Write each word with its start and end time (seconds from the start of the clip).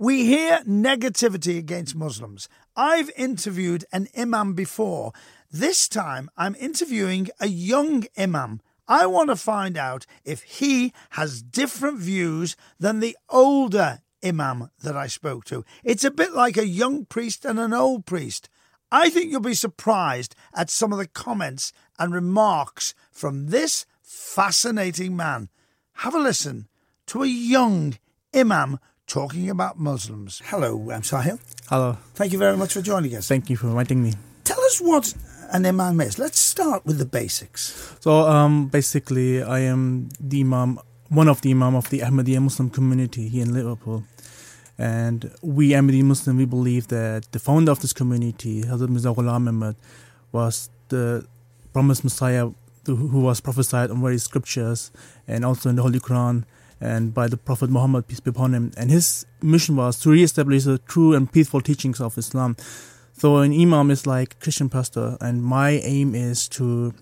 We 0.00 0.24
hear 0.24 0.60
negativity 0.66 1.58
against 1.58 1.94
Muslims. 1.94 2.48
I've 2.74 3.10
interviewed 3.18 3.84
an 3.92 4.08
imam 4.16 4.54
before. 4.54 5.12
This 5.52 5.88
time 5.88 6.30
I'm 6.38 6.56
interviewing 6.58 7.28
a 7.38 7.48
young 7.48 8.06
imam. 8.16 8.62
I 8.88 9.04
want 9.04 9.28
to 9.28 9.36
find 9.36 9.76
out 9.76 10.06
if 10.24 10.40
he 10.40 10.94
has 11.10 11.42
different 11.42 11.98
views 11.98 12.56
than 12.78 13.00
the 13.00 13.14
older 13.28 13.98
imam 14.24 14.70
that 14.82 14.96
I 14.96 15.06
spoke 15.06 15.44
to. 15.44 15.66
It's 15.84 16.04
a 16.04 16.10
bit 16.10 16.32
like 16.32 16.56
a 16.56 16.66
young 16.66 17.04
priest 17.04 17.44
and 17.44 17.60
an 17.60 17.74
old 17.74 18.06
priest. 18.06 18.48
I 18.90 19.10
think 19.10 19.30
you'll 19.30 19.40
be 19.40 19.52
surprised 19.52 20.34
at 20.54 20.70
some 20.70 20.94
of 20.94 20.98
the 20.98 21.08
comments 21.08 21.74
and 21.98 22.14
remarks 22.14 22.94
from 23.12 23.48
this 23.48 23.84
fascinating 24.02 25.14
man. 25.14 25.50
Have 25.96 26.14
a 26.14 26.18
listen 26.18 26.68
to 27.08 27.22
a 27.22 27.26
young 27.26 27.98
imam 28.34 28.78
talking 29.10 29.50
about 29.50 29.76
Muslims. 29.76 30.40
Hello, 30.44 30.88
I'm 30.92 31.02
Sahil. 31.02 31.40
Hello. 31.68 31.98
Thank 32.14 32.32
you 32.32 32.38
very 32.38 32.56
much 32.56 32.72
for 32.74 32.80
joining 32.80 33.16
us. 33.16 33.26
Thank 33.26 33.50
you 33.50 33.56
for 33.56 33.66
inviting 33.66 34.00
me. 34.00 34.14
Tell 34.44 34.60
us 34.60 34.80
what 34.80 35.14
an 35.52 35.66
imam 35.66 36.00
is. 36.00 36.16
Let's 36.16 36.38
start 36.38 36.86
with 36.86 36.98
the 36.98 37.04
basics. 37.04 37.96
So, 37.98 38.20
um, 38.28 38.68
basically, 38.68 39.42
I 39.42 39.60
am 39.60 40.10
the 40.20 40.42
imam, 40.42 40.78
one 41.08 41.28
of 41.28 41.40
the 41.40 41.50
imam 41.50 41.74
of 41.74 41.90
the 41.90 41.98
Ahmadiyya 42.00 42.40
Muslim 42.40 42.70
community 42.70 43.28
here 43.28 43.42
in 43.42 43.52
Liverpool. 43.52 44.04
And 44.78 45.32
we 45.42 45.70
Ahmadiyya 45.70 46.04
Muslim, 46.04 46.36
we 46.36 46.44
believe 46.44 46.86
that 46.88 47.32
the 47.32 47.40
founder 47.40 47.72
of 47.72 47.80
this 47.80 47.92
community, 47.92 48.62
Hazrat 48.62 48.90
Mirza 48.90 49.08
Ghulam 49.08 49.48
Ahmad, 49.48 49.74
was 50.30 50.70
the 50.88 51.26
promised 51.72 52.04
Messiah 52.04 52.48
who 52.86 53.20
was 53.20 53.40
prophesied 53.40 53.90
on 53.90 54.00
various 54.00 54.22
scriptures 54.22 54.92
and 55.26 55.44
also 55.44 55.68
in 55.68 55.74
the 55.76 55.82
Holy 55.82 55.98
Quran 55.98 56.44
and 56.80 57.12
by 57.12 57.28
the 57.28 57.36
Prophet 57.36 57.70
Muhammad, 57.70 58.08
peace 58.08 58.20
be 58.20 58.30
upon 58.30 58.54
him. 58.54 58.72
And 58.76 58.90
his 58.90 59.26
mission 59.42 59.76
was 59.76 60.00
to 60.00 60.10
re-establish 60.10 60.64
the 60.64 60.78
true 60.78 61.14
and 61.14 61.30
peaceful 61.30 61.60
teachings 61.60 62.00
of 62.00 62.16
Islam. 62.16 62.56
So 63.12 63.36
an 63.38 63.52
imam 63.52 63.90
is 63.90 64.06
like 64.06 64.32
a 64.32 64.36
Christian 64.36 64.70
pastor, 64.70 65.18
and 65.20 65.42
my 65.42 65.72
aim 65.72 66.14
is 66.14 66.48
to 66.50 66.94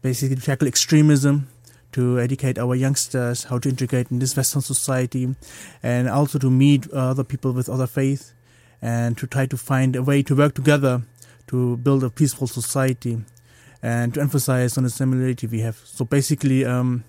basically 0.00 0.36
tackle 0.36 0.68
extremism, 0.68 1.48
to 1.92 2.20
educate 2.20 2.58
our 2.58 2.74
youngsters 2.74 3.44
how 3.44 3.58
to 3.58 3.68
integrate 3.68 4.10
in 4.10 4.20
this 4.20 4.36
Western 4.36 4.62
society, 4.62 5.34
and 5.82 6.08
also 6.08 6.38
to 6.38 6.48
meet 6.48 6.90
other 6.92 7.24
people 7.24 7.52
with 7.52 7.68
other 7.68 7.88
faith, 7.88 8.32
and 8.80 9.18
to 9.18 9.26
try 9.26 9.46
to 9.46 9.56
find 9.56 9.96
a 9.96 10.02
way 10.02 10.22
to 10.22 10.36
work 10.36 10.54
together 10.54 11.02
to 11.48 11.76
build 11.78 12.04
a 12.04 12.10
peaceful 12.10 12.46
society, 12.46 13.18
and 13.82 14.14
to 14.14 14.20
emphasize 14.20 14.78
on 14.78 14.84
the 14.84 14.90
similarity 14.90 15.48
we 15.48 15.60
have. 15.60 15.76
So 15.84 16.04
basically, 16.04 16.64
um, 16.64 17.02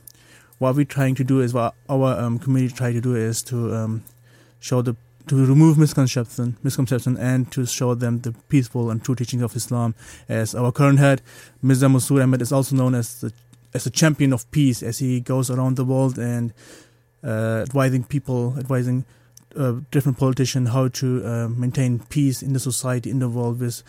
what 0.59 0.75
we're 0.75 0.85
trying 0.85 1.15
to 1.15 1.23
do 1.23 1.41
is 1.41 1.53
what 1.53 1.75
our 1.89 2.19
um, 2.19 2.39
community 2.39 2.73
try 2.73 2.91
to 2.93 3.01
do 3.01 3.15
is 3.15 3.41
to 3.43 3.73
um, 3.75 4.03
show 4.59 4.81
the 4.81 4.95
to 5.27 5.45
remove 5.45 5.77
misconception, 5.77 6.57
misconception, 6.63 7.17
and 7.17 7.51
to 7.51 7.65
show 7.65 7.95
them 7.95 8.19
the 8.21 8.33
peaceful 8.49 8.89
and 8.89 9.03
true 9.03 9.15
teachings 9.15 9.41
of 9.41 9.55
Islam. 9.55 9.95
As 10.27 10.53
our 10.53 10.71
current 10.71 10.99
head, 10.99 11.21
Mirza 11.61 11.85
Masroor 11.85 12.23
Ahmad, 12.23 12.41
is 12.41 12.51
also 12.51 12.75
known 12.75 12.93
as 12.93 13.21
the, 13.21 13.31
as 13.73 13.85
a 13.85 13.89
champion 13.89 14.33
of 14.33 14.49
peace, 14.51 14.83
as 14.83 14.99
he 14.99 15.21
goes 15.21 15.49
around 15.49 15.77
the 15.77 15.85
world 15.85 16.17
and 16.19 16.53
uh, 17.23 17.61
advising 17.61 18.03
people, 18.03 18.55
advising 18.59 19.05
uh, 19.55 19.75
different 19.91 20.17
politicians 20.17 20.69
how 20.69 20.89
to 20.89 21.25
uh, 21.25 21.47
maintain 21.47 21.99
peace 21.99 22.43
in 22.43 22.53
the 22.53 22.59
society, 22.59 23.09
in 23.09 23.19
the 23.19 23.29
world, 23.29 23.59
with 23.59 23.81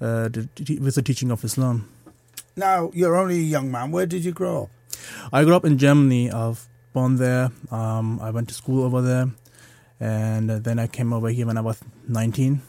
uh, 0.00 0.28
the, 0.28 0.78
with 0.80 0.94
the 0.94 1.02
teaching 1.02 1.30
of 1.30 1.42
Islam. 1.44 1.88
Now, 2.54 2.90
you're 2.92 3.16
only 3.16 3.36
a 3.36 3.38
young 3.38 3.70
man. 3.70 3.92
Where 3.92 4.04
did 4.04 4.24
you 4.24 4.32
grow 4.32 4.64
up? 4.64 4.70
I 5.32 5.44
grew 5.44 5.54
up 5.54 5.64
in 5.64 5.78
Germany. 5.78 6.30
I 6.30 6.48
was 6.48 6.68
born 6.92 7.16
there. 7.16 7.50
Um, 7.70 8.20
I 8.20 8.30
went 8.30 8.48
to 8.48 8.54
school 8.54 8.84
over 8.84 9.00
there, 9.02 9.30
and 10.00 10.50
then 10.50 10.78
I 10.78 10.86
came 10.86 11.12
over 11.12 11.28
here 11.28 11.46
when 11.46 11.56
I 11.56 11.60
was 11.60 11.80
19. 12.08 12.60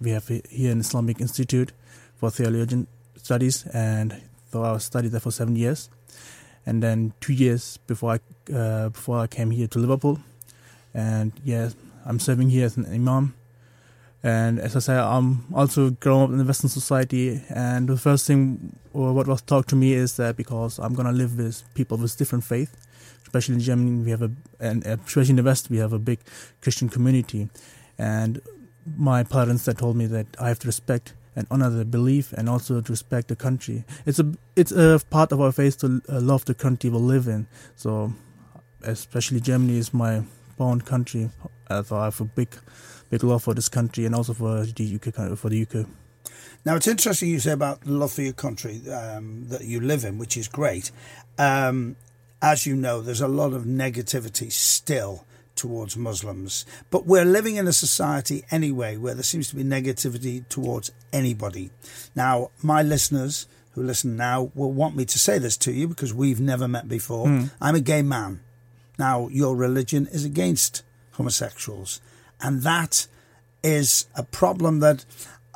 We 0.00 0.10
have 0.10 0.28
here 0.28 0.72
an 0.72 0.80
Islamic 0.80 1.20
Institute 1.20 1.72
for 2.16 2.30
Theologian 2.30 2.86
Studies, 3.16 3.66
and 3.72 4.20
so 4.50 4.64
I 4.64 4.78
studied 4.78 5.12
there 5.12 5.20
for 5.20 5.30
seven 5.30 5.56
years. 5.56 5.90
And 6.66 6.82
then 6.82 7.12
two 7.20 7.32
years 7.32 7.78
before 7.86 8.18
I 8.18 8.52
uh, 8.52 8.88
before 8.90 9.18
I 9.18 9.26
came 9.26 9.50
here 9.50 9.66
to 9.68 9.78
Liverpool, 9.78 10.20
and 10.94 11.32
yes, 11.44 11.74
I'm 12.04 12.18
serving 12.18 12.50
here 12.50 12.66
as 12.66 12.76
an 12.76 12.86
imam. 12.86 13.34
And 14.22 14.60
as 14.60 14.76
I 14.76 14.78
say, 14.78 14.96
I'm 14.96 15.52
also 15.52 15.90
growing 15.90 16.22
up 16.22 16.30
in 16.30 16.38
the 16.38 16.44
Western 16.44 16.70
society. 16.70 17.42
And 17.48 17.88
the 17.88 17.96
first 17.96 18.26
thing, 18.26 18.76
what 18.92 19.26
was 19.26 19.42
taught 19.42 19.66
to 19.68 19.76
me, 19.76 19.94
is 19.94 20.16
that 20.16 20.36
because 20.36 20.78
I'm 20.78 20.94
gonna 20.94 21.12
live 21.12 21.36
with 21.36 21.62
people 21.74 21.98
with 21.98 22.16
different 22.16 22.44
faith, 22.44 22.76
especially 23.22 23.56
in 23.56 23.60
Germany, 23.60 24.04
we 24.04 24.10
have 24.10 24.22
a, 24.22 24.30
and 24.60 24.86
especially 24.86 25.30
in 25.30 25.36
the 25.36 25.42
West, 25.42 25.70
we 25.70 25.78
have 25.78 25.92
a 25.92 25.98
big 25.98 26.20
Christian 26.60 26.88
community. 26.88 27.48
And 27.98 28.40
my 28.96 29.24
parents 29.24 29.64
that 29.64 29.78
told 29.78 29.96
me 29.96 30.06
that 30.06 30.26
I 30.40 30.48
have 30.48 30.60
to 30.60 30.68
respect 30.68 31.14
and 31.34 31.46
honor 31.50 31.70
the 31.70 31.84
belief, 31.84 32.32
and 32.34 32.48
also 32.48 32.80
to 32.80 32.92
respect 32.92 33.28
the 33.28 33.36
country. 33.36 33.84
It's 34.04 34.18
a 34.18 34.34
it's 34.54 34.70
a 34.70 35.00
part 35.08 35.32
of 35.32 35.40
our 35.40 35.50
faith 35.50 35.78
to 35.78 36.02
uh, 36.08 36.20
love 36.20 36.44
the 36.44 36.54
country 36.54 36.90
we 36.90 36.98
live 36.98 37.26
in. 37.26 37.46
So, 37.74 38.12
especially 38.82 39.40
Germany 39.40 39.78
is 39.78 39.94
my 39.94 40.24
born 40.58 40.82
country. 40.82 41.30
So 41.70 41.96
I 41.96 42.04
have 42.04 42.20
a 42.20 42.24
big 42.24 42.50
big 43.12 43.22
love 43.22 43.42
for 43.42 43.52
this 43.52 43.68
country 43.68 44.06
and 44.06 44.14
also 44.14 44.32
for 44.32 44.64
the 44.64 44.94
UK. 44.96 45.36
For 45.36 45.50
the 45.50 45.62
UK. 45.62 45.86
Now 46.64 46.76
it's 46.76 46.86
interesting 46.86 47.28
you 47.28 47.40
say 47.40 47.52
about 47.52 47.82
the 47.82 47.92
love 47.92 48.12
for 48.12 48.22
your 48.22 48.32
country 48.32 48.80
um, 48.90 49.48
that 49.48 49.64
you 49.64 49.80
live 49.80 50.04
in, 50.04 50.16
which 50.16 50.36
is 50.38 50.48
great. 50.48 50.90
Um, 51.38 51.96
as 52.40 52.66
you 52.66 52.74
know, 52.74 53.02
there's 53.02 53.20
a 53.20 53.28
lot 53.28 53.52
of 53.52 53.64
negativity 53.64 54.50
still 54.50 55.26
towards 55.56 55.94
Muslims, 55.94 56.64
but 56.90 57.04
we're 57.04 57.26
living 57.26 57.56
in 57.56 57.68
a 57.68 57.72
society 57.72 58.44
anyway 58.50 58.96
where 58.96 59.14
there 59.14 59.22
seems 59.22 59.50
to 59.50 59.56
be 59.56 59.62
negativity 59.62 60.48
towards 60.48 60.90
anybody. 61.12 61.70
Now, 62.16 62.50
my 62.62 62.82
listeners 62.82 63.46
who 63.72 63.82
listen 63.82 64.16
now 64.16 64.50
will 64.54 64.72
want 64.72 64.96
me 64.96 65.04
to 65.04 65.18
say 65.18 65.38
this 65.38 65.58
to 65.58 65.72
you 65.72 65.86
because 65.86 66.14
we've 66.14 66.40
never 66.40 66.66
met 66.66 66.88
before. 66.88 67.26
Mm. 67.26 67.50
I'm 67.60 67.74
a 67.74 67.80
gay 67.80 68.00
man. 68.00 68.40
Now, 68.98 69.28
your 69.28 69.54
religion 69.54 70.06
is 70.10 70.24
against 70.24 70.82
homosexuals. 71.12 72.00
And 72.42 72.62
that 72.62 73.06
is 73.62 74.06
a 74.14 74.22
problem 74.22 74.80
that 74.80 75.04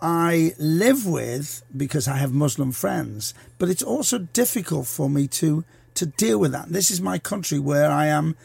I 0.00 0.52
live 0.58 1.06
with 1.06 1.62
because 1.76 2.06
I 2.06 2.16
have 2.16 2.32
Muslim 2.32 2.72
friends, 2.72 3.34
but 3.58 3.68
it's 3.68 3.82
also 3.82 4.18
difficult 4.18 4.86
for 4.86 5.08
me 5.08 5.26
to 5.28 5.64
to 5.94 6.06
deal 6.06 6.38
with 6.38 6.52
that. 6.52 6.68
This 6.68 6.90
is 6.90 7.00
my 7.00 7.18
country 7.18 7.58
where 7.58 7.90
I 7.90 8.06
am 8.06 8.36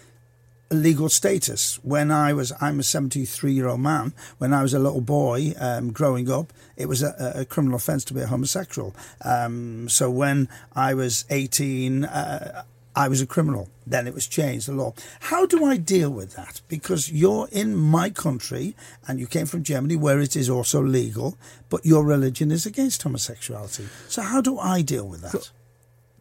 a 0.71 0.75
legal 0.75 1.09
status. 1.09 1.79
When 1.83 2.09
I 2.09 2.31
was, 2.31 2.53
I'm 2.61 2.79
a 2.79 2.83
73 2.83 3.51
year 3.51 3.67
old 3.67 3.81
man. 3.81 4.13
When 4.37 4.53
I 4.53 4.61
was 4.61 4.73
a 4.73 4.79
little 4.79 5.01
boy 5.01 5.53
um, 5.59 5.91
growing 5.91 6.31
up, 6.31 6.53
it 6.77 6.87
was 6.87 7.03
a, 7.03 7.33
a, 7.35 7.45
criminal 7.45 7.75
offence 7.75 8.05
to 8.05 8.13
be 8.13 8.21
a 8.21 8.27
homosexual. 8.27 8.95
Um, 9.23 9.89
so 9.89 10.09
when 10.09 10.47
I 10.73 10.93
was 10.93 11.25
18, 11.29 12.05
uh, 12.05 12.63
I 12.95 13.07
was 13.07 13.21
a 13.21 13.25
criminal. 13.25 13.69
Then 13.87 14.07
it 14.07 14.13
was 14.13 14.27
changed, 14.27 14.67
the 14.67 14.73
law. 14.73 14.93
How 15.21 15.45
do 15.45 15.65
I 15.65 15.77
deal 15.77 16.09
with 16.09 16.35
that? 16.35 16.61
Because 16.67 17.11
you're 17.11 17.47
in 17.51 17.75
my 17.75 18.09
country 18.09 18.75
and 19.07 19.19
you 19.19 19.27
came 19.27 19.45
from 19.45 19.63
Germany 19.63 19.95
where 19.95 20.19
it 20.19 20.35
is 20.35 20.49
also 20.49 20.81
legal, 20.81 21.37
but 21.69 21.85
your 21.85 22.03
religion 22.03 22.51
is 22.51 22.65
against 22.65 23.03
homosexuality. 23.03 23.87
So 24.07 24.21
how 24.21 24.41
do 24.41 24.59
I 24.59 24.81
deal 24.81 25.07
with 25.07 25.21
that? 25.21 25.31
So 25.31 25.51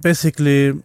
basically, 0.01 0.83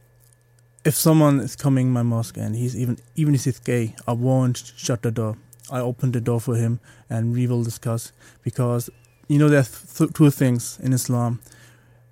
if 0.84 0.96
someone 0.96 1.40
is 1.40 1.56
coming 1.56 1.92
my 1.92 2.04
mosque 2.04 2.38
and 2.38 2.56
he's 2.56 2.76
even 2.76 2.98
even 3.16 3.36
if 3.36 3.46
he's 3.46 3.60
gay, 3.60 3.96
I 4.08 4.14
won't 4.14 4.74
shut 4.76 5.02
the 5.02 5.12
door. 5.12 5.38
I 5.72 5.80
open 5.80 6.12
the 6.12 6.22
door 6.22 6.40
for 6.40 6.56
him 6.56 6.80
and 7.10 7.34
we 7.34 7.48
will 7.48 7.64
discuss 7.64 8.12
because 8.44 8.90
you 9.28 9.40
know 9.40 9.50
there's 9.50 9.98
th- 9.98 10.14
two 10.14 10.30
things 10.30 10.80
in 10.82 10.94
Islam. 10.94 11.42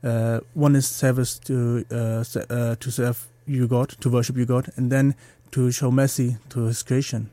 Uh, 0.04 0.42
one 0.54 0.76
is 0.76 0.88
service 0.88 1.40
to 1.40 1.86
uh, 1.92 2.24
uh, 2.50 2.76
to 2.76 2.92
serve 2.92 3.28
you 3.46 3.68
God, 3.68 3.90
to 3.90 4.10
worship 4.10 4.38
you 4.38 4.46
God, 4.46 4.72
and 4.76 4.92
then 4.92 5.16
to 5.52 5.72
show 5.72 5.92
mercy 5.92 6.38
to 6.50 6.66
His 6.66 6.84
creation 6.84 7.30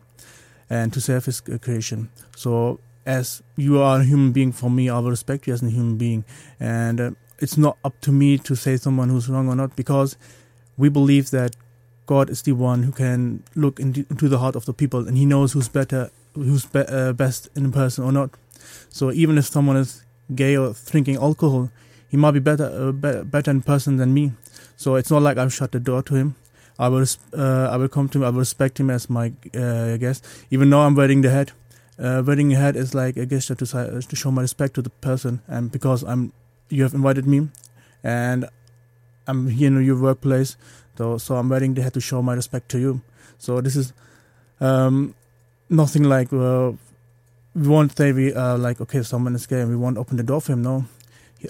and 0.68 0.92
to 0.92 1.00
serve 1.00 1.24
His 1.24 1.40
creation. 1.40 2.10
So, 2.36 2.80
as 3.06 3.42
you 3.56 3.80
are 3.80 4.00
a 4.00 4.04
human 4.04 4.32
being, 4.32 4.52
for 4.52 4.70
me, 4.70 4.88
I 4.88 4.98
will 4.98 5.10
respect 5.10 5.46
you 5.46 5.54
as 5.54 5.62
a 5.62 5.70
human 5.70 5.96
being, 5.96 6.24
and 6.58 7.00
uh, 7.00 7.10
it's 7.38 7.56
not 7.56 7.78
up 7.84 8.00
to 8.02 8.12
me 8.12 8.38
to 8.38 8.54
say 8.54 8.76
someone 8.76 9.08
who's 9.08 9.28
wrong 9.28 9.48
or 9.48 9.56
not, 9.56 9.74
because 9.74 10.16
we 10.76 10.88
believe 10.88 11.30
that 11.30 11.56
God 12.06 12.30
is 12.30 12.42
the 12.42 12.52
one 12.52 12.82
who 12.82 12.92
can 12.92 13.42
look 13.54 13.80
into, 13.80 14.04
the 14.28 14.38
heart 14.38 14.56
of 14.56 14.66
the 14.66 14.72
people, 14.74 15.08
and 15.08 15.16
He 15.16 15.26
knows 15.26 15.52
who's 15.52 15.68
better, 15.68 16.10
who's 16.34 16.66
be, 16.66 16.80
uh, 16.80 17.12
best 17.12 17.48
in 17.56 17.72
person 17.72 18.04
or 18.04 18.12
not. 18.12 18.30
So, 18.90 19.10
even 19.10 19.38
if 19.38 19.46
someone 19.46 19.76
is 19.76 20.04
gay 20.34 20.56
or 20.56 20.74
drinking 20.86 21.16
alcohol, 21.16 21.70
he 22.10 22.16
might 22.16 22.32
be 22.32 22.40
better, 22.40 22.64
uh, 22.64 22.92
be- 22.92 23.22
better 23.22 23.50
in 23.50 23.62
person 23.62 23.96
than 23.96 24.12
me. 24.12 24.32
So 24.80 24.94
it's 24.96 25.10
not 25.10 25.20
like 25.20 25.36
I've 25.36 25.52
shut 25.52 25.72
the 25.72 25.78
door 25.78 26.02
to 26.04 26.14
him. 26.14 26.36
I 26.78 26.88
will, 26.88 27.04
uh, 27.36 27.68
I 27.70 27.76
will 27.76 27.88
come 27.88 28.08
to 28.08 28.18
him. 28.18 28.24
I 28.24 28.30
will 28.30 28.38
respect 28.38 28.80
him 28.80 28.88
as 28.88 29.10
my 29.10 29.30
uh, 29.54 29.98
guest, 29.98 30.26
even 30.50 30.70
though 30.70 30.80
I'm 30.80 30.94
wearing 30.94 31.20
the 31.20 31.28
hat. 31.28 31.52
Uh, 31.98 32.22
wearing 32.26 32.48
the 32.48 32.54
hat 32.54 32.76
is 32.76 32.94
like 32.94 33.18
a 33.18 33.26
gesture 33.26 33.54
to 33.56 33.66
to 34.12 34.16
show 34.16 34.30
my 34.30 34.40
respect 34.40 34.72
to 34.76 34.82
the 34.86 34.94
person, 35.08 35.42
and 35.48 35.70
because 35.70 36.02
I'm, 36.02 36.32
you 36.70 36.82
have 36.84 36.94
invited 36.94 37.26
me, 37.26 37.50
and 38.02 38.48
I'm 39.26 39.48
here 39.48 39.68
in 39.68 39.84
your 39.84 40.00
workplace, 40.00 40.56
so 40.96 41.18
so 41.18 41.36
I'm 41.36 41.50
wearing 41.50 41.74
the 41.74 41.82
hat 41.82 41.92
to 42.00 42.00
show 42.00 42.22
my 42.22 42.32
respect 42.32 42.70
to 42.70 42.78
you. 42.78 43.02
So 43.36 43.60
this 43.60 43.76
is 43.76 43.92
um, 44.60 45.14
nothing 45.68 46.04
like 46.16 46.32
uh, 46.32 46.72
we 47.54 47.68
won't 47.68 47.94
say 47.98 48.12
we 48.12 48.32
uh, 48.32 48.56
like 48.56 48.80
okay 48.80 49.02
someone 49.02 49.34
is 49.34 49.46
gay 49.46 49.60
and 49.60 49.68
we 49.68 49.76
won't 49.76 49.98
open 49.98 50.16
the 50.16 50.28
door 50.34 50.40
for 50.40 50.52
him. 50.52 50.62
No, 50.62 50.84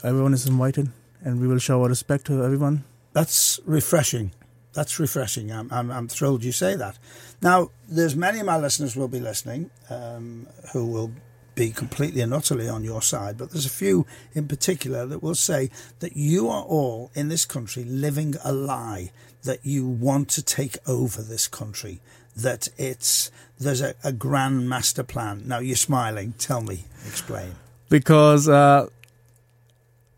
everyone 0.02 0.34
is 0.34 0.48
invited, 0.48 0.90
and 1.22 1.40
we 1.40 1.46
will 1.46 1.60
show 1.70 1.82
our 1.82 1.88
respect 1.98 2.26
to 2.26 2.42
everyone. 2.42 2.82
That's 3.12 3.60
refreshing. 3.64 4.32
That's 4.72 5.00
refreshing. 5.00 5.50
I'm, 5.50 5.68
I'm, 5.72 5.90
I'm 5.90 6.08
thrilled 6.08 6.44
you 6.44 6.52
say 6.52 6.76
that. 6.76 6.98
Now, 7.42 7.70
there's 7.88 8.14
many 8.14 8.40
of 8.40 8.46
my 8.46 8.56
listeners 8.56 8.94
will 8.94 9.08
be 9.08 9.20
listening 9.20 9.70
um, 9.88 10.46
who 10.72 10.86
will 10.86 11.12
be 11.54 11.70
completely 11.70 12.20
and 12.20 12.32
utterly 12.32 12.68
on 12.68 12.84
your 12.84 13.02
side, 13.02 13.36
but 13.36 13.50
there's 13.50 13.66
a 13.66 13.70
few 13.70 14.06
in 14.32 14.46
particular 14.46 15.04
that 15.06 15.22
will 15.22 15.34
say 15.34 15.70
that 15.98 16.16
you 16.16 16.48
are 16.48 16.62
all 16.62 17.10
in 17.14 17.28
this 17.28 17.44
country 17.44 17.84
living 17.84 18.34
a 18.44 18.52
lie 18.52 19.10
that 19.42 19.58
you 19.64 19.86
want 19.86 20.28
to 20.28 20.42
take 20.42 20.78
over 20.86 21.20
this 21.20 21.48
country, 21.48 22.00
that 22.36 22.68
it's 22.78 23.30
there's 23.58 23.80
a, 23.80 23.94
a 24.04 24.12
grand 24.12 24.68
master 24.68 25.02
plan. 25.02 25.42
Now 25.46 25.58
you're 25.58 25.76
smiling. 25.76 26.34
Tell 26.38 26.60
me, 26.60 26.84
explain. 27.06 27.56
Because 27.88 28.48
uh, 28.48 28.86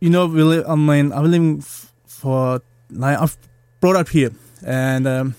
you 0.01 0.11
know, 0.11 0.27
we. 0.27 0.65
I 0.65 0.75
mean, 0.75 1.13
I'm 1.13 1.25
living 1.25 1.63
for 2.07 2.61
like 2.93 3.19
I've 3.19 3.37
brought 3.81 3.97
up 3.97 4.09
here, 4.09 4.31
and 4.65 5.07
um, 5.07 5.35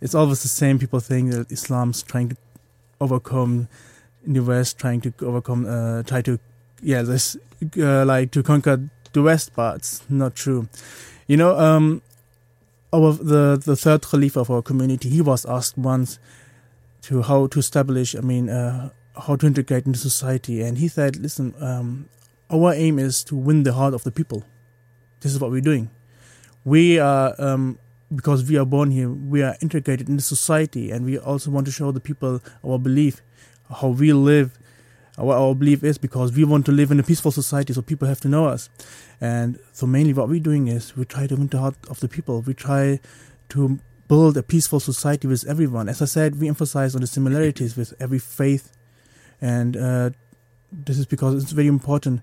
it's 0.00 0.14
always 0.14 0.42
the 0.42 0.48
same. 0.48 0.78
People 0.78 1.00
think 1.00 1.32
that 1.32 1.50
Islam's 1.50 2.02
trying 2.02 2.30
to 2.30 2.36
overcome 3.00 3.68
in 4.24 4.34
the 4.34 4.42
West, 4.42 4.78
trying 4.78 5.00
to 5.00 5.12
overcome, 5.22 5.66
uh, 5.66 6.02
try 6.04 6.22
to, 6.22 6.38
yeah, 6.82 7.02
this 7.02 7.36
uh, 7.78 8.04
like 8.04 8.30
to 8.32 8.42
conquer 8.42 8.88
the 9.12 9.22
West, 9.22 9.52
but 9.54 9.76
it's 9.76 10.02
not 10.08 10.34
true. 10.34 10.68
You 11.26 11.36
know, 11.36 11.58
um, 11.58 12.02
our 12.92 13.12
the 13.12 13.60
the 13.64 13.76
third 13.76 14.02
Khalifa 14.02 14.40
of 14.40 14.50
our 14.50 14.62
community, 14.62 15.08
he 15.08 15.20
was 15.20 15.44
asked 15.46 15.78
once 15.78 16.18
to 17.02 17.22
how 17.22 17.46
to 17.48 17.58
establish. 17.58 18.14
I 18.14 18.20
mean, 18.20 18.48
uh, 18.48 18.90
how 19.26 19.36
to 19.36 19.46
integrate 19.46 19.86
into 19.86 19.98
society, 19.98 20.62
and 20.62 20.78
he 20.78 20.88
said, 20.88 21.16
"Listen, 21.16 21.54
um, 21.60 22.08
our 22.50 22.74
aim 22.74 22.98
is 22.98 23.24
to 23.24 23.36
win 23.36 23.62
the 23.62 23.72
heart 23.72 23.94
of 23.94 24.04
the 24.04 24.12
people. 24.12 24.44
This 25.20 25.32
is 25.32 25.40
what 25.40 25.50
we're 25.50 25.60
doing. 25.60 25.90
We 26.64 26.98
are." 26.98 27.34
Um, 27.38 27.78
because 28.14 28.48
we 28.48 28.56
are 28.56 28.64
born 28.64 28.90
here, 28.90 29.10
we 29.10 29.42
are 29.42 29.56
integrated 29.60 30.08
in 30.08 30.16
the 30.16 30.22
society, 30.22 30.90
and 30.90 31.04
we 31.04 31.18
also 31.18 31.50
want 31.50 31.66
to 31.66 31.72
show 31.72 31.90
the 31.92 32.00
people 32.00 32.40
our 32.64 32.78
belief, 32.78 33.22
how 33.80 33.88
we 33.88 34.12
live, 34.12 34.58
what 35.16 35.36
our 35.36 35.54
belief 35.54 35.82
is, 35.82 35.98
because 35.98 36.32
we 36.32 36.44
want 36.44 36.66
to 36.66 36.72
live 36.72 36.90
in 36.90 37.00
a 37.00 37.02
peaceful 37.02 37.30
society, 37.30 37.72
so 37.72 37.82
people 37.82 38.08
have 38.08 38.20
to 38.20 38.28
know 38.28 38.46
us. 38.46 38.68
And 39.20 39.58
so, 39.72 39.86
mainly, 39.86 40.12
what 40.12 40.28
we're 40.28 40.40
doing 40.40 40.68
is 40.68 40.96
we 40.96 41.04
try 41.04 41.26
to 41.26 41.36
win 41.36 41.46
the 41.46 41.58
heart 41.58 41.76
of 41.88 42.00
the 42.00 42.08
people. 42.08 42.42
We 42.42 42.54
try 42.54 43.00
to 43.50 43.78
build 44.08 44.36
a 44.36 44.42
peaceful 44.42 44.80
society 44.80 45.26
with 45.26 45.46
everyone. 45.46 45.88
As 45.88 46.02
I 46.02 46.06
said, 46.06 46.40
we 46.40 46.48
emphasize 46.48 46.94
on 46.94 47.00
the 47.00 47.06
similarities 47.06 47.76
with 47.76 47.94
every 47.98 48.18
faith, 48.18 48.72
and 49.40 49.76
uh, 49.76 50.10
this 50.70 50.98
is 50.98 51.06
because 51.06 51.42
it's 51.42 51.52
very 51.52 51.68
important 51.68 52.20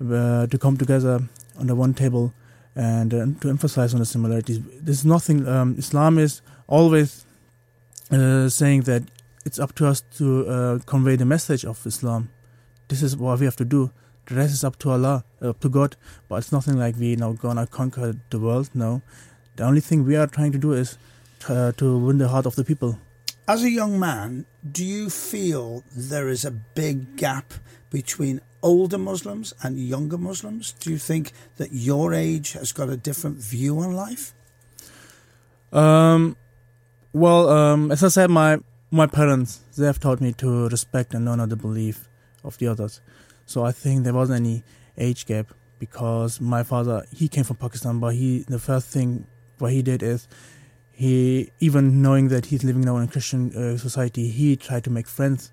uh, 0.00 0.46
to 0.46 0.58
come 0.58 0.76
together 0.76 1.20
under 1.58 1.74
one 1.74 1.94
table 1.94 2.32
and 2.78 3.12
uh, 3.12 3.26
to 3.40 3.48
emphasize 3.48 3.92
on 3.92 3.98
the 3.98 4.06
similarities. 4.06 4.60
There's 4.80 5.04
nothing. 5.04 5.46
Um, 5.48 5.74
Islam 5.76 6.16
is 6.16 6.40
always 6.68 7.26
uh, 8.12 8.48
saying 8.48 8.82
that 8.82 9.02
it's 9.44 9.58
up 9.58 9.74
to 9.74 9.86
us 9.88 10.00
to 10.18 10.46
uh, 10.46 10.78
convey 10.86 11.16
the 11.16 11.24
message 11.24 11.64
of 11.64 11.84
Islam. 11.84 12.30
This 12.86 13.02
is 13.02 13.16
what 13.16 13.40
we 13.40 13.46
have 13.46 13.56
to 13.56 13.64
do. 13.64 13.90
The 14.26 14.36
rest 14.36 14.52
is 14.52 14.62
up 14.62 14.78
to 14.78 14.90
Allah, 14.90 15.24
up 15.42 15.58
to 15.60 15.68
God. 15.68 15.96
But 16.28 16.36
it's 16.36 16.52
nothing 16.52 16.78
like 16.78 16.94
we 16.96 17.16
now 17.16 17.32
gonna 17.32 17.66
conquer 17.66 18.14
the 18.30 18.38
world. 18.38 18.70
No, 18.74 19.02
the 19.56 19.64
only 19.64 19.80
thing 19.80 20.04
we 20.04 20.14
are 20.14 20.28
trying 20.28 20.52
to 20.52 20.58
do 20.58 20.72
is 20.72 20.98
uh, 21.48 21.72
to 21.72 21.98
win 21.98 22.18
the 22.18 22.28
heart 22.28 22.46
of 22.46 22.54
the 22.54 22.64
people. 22.64 22.96
As 23.48 23.64
a 23.64 23.70
young 23.70 23.98
man, 23.98 24.46
do 24.70 24.84
you 24.84 25.10
feel 25.10 25.82
there 25.96 26.28
is 26.28 26.44
a 26.44 26.52
big 26.52 27.16
gap 27.16 27.54
between 27.90 28.40
older 28.62 28.98
Muslims 28.98 29.54
and 29.62 29.78
younger 29.78 30.18
Muslims? 30.18 30.72
Do 30.72 30.90
you 30.90 30.98
think 30.98 31.32
that 31.56 31.72
your 31.72 32.14
age 32.14 32.52
has 32.52 32.72
got 32.72 32.88
a 32.88 32.96
different 32.96 33.38
view 33.38 33.78
on 33.80 33.94
life? 33.94 34.34
Um, 35.72 36.36
well, 37.12 37.48
um, 37.48 37.90
as 37.90 38.02
I 38.02 38.08
said, 38.08 38.30
my 38.30 38.58
my 38.90 39.06
parents 39.06 39.60
they 39.76 39.86
have 39.86 40.00
taught 40.00 40.20
me 40.20 40.32
to 40.32 40.68
respect 40.68 41.12
and 41.14 41.28
honor 41.28 41.46
the 41.46 41.56
belief 41.56 42.08
of 42.42 42.56
the 42.58 42.66
others. 42.66 43.00
So 43.46 43.64
I 43.64 43.72
think 43.72 44.04
there 44.04 44.14
wasn't 44.14 44.40
any 44.40 44.64
age 44.96 45.26
gap 45.26 45.52
because 45.78 46.40
my 46.40 46.62
father 46.62 47.04
he 47.14 47.28
came 47.28 47.44
from 47.44 47.56
Pakistan, 47.56 48.00
but 48.00 48.14
he 48.14 48.44
the 48.48 48.58
first 48.58 48.88
thing 48.88 49.26
what 49.58 49.72
he 49.72 49.82
did 49.82 50.02
is 50.02 50.28
he 50.92 51.50
even 51.60 52.02
knowing 52.02 52.28
that 52.28 52.46
he's 52.46 52.64
living 52.64 52.82
now 52.82 52.96
in 52.96 53.04
a 53.04 53.08
Christian 53.08 53.54
uh, 53.54 53.76
society, 53.76 54.28
he 54.28 54.56
tried 54.56 54.84
to 54.84 54.90
make 54.90 55.06
friends, 55.06 55.52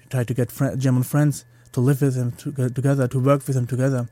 he 0.00 0.08
tried 0.08 0.26
to 0.28 0.34
get 0.34 0.50
fr- 0.50 0.74
German 0.76 1.02
friends 1.02 1.44
to 1.74 1.80
live 1.80 2.00
with 2.00 2.16
him 2.16 2.32
to, 2.32 2.70
together, 2.70 3.06
to 3.08 3.18
work 3.18 3.46
with 3.46 3.56
him 3.56 3.66
together, 3.66 4.08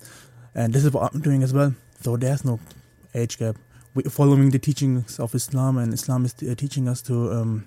and 0.54 0.72
this 0.72 0.84
is 0.84 0.92
what 0.92 1.14
I'm 1.14 1.20
doing 1.20 1.42
as 1.42 1.52
well. 1.52 1.74
So 2.00 2.16
there's 2.16 2.44
no 2.44 2.60
age 3.14 3.38
gap. 3.38 3.56
We're 3.94 4.10
following 4.10 4.50
the 4.50 4.58
teachings 4.58 5.18
of 5.18 5.34
Islam, 5.34 5.78
and 5.78 5.94
Islam 5.94 6.24
is 6.24 6.34
uh, 6.42 6.54
teaching 6.54 6.88
us 6.88 7.02
to 7.02 7.32
um, 7.32 7.66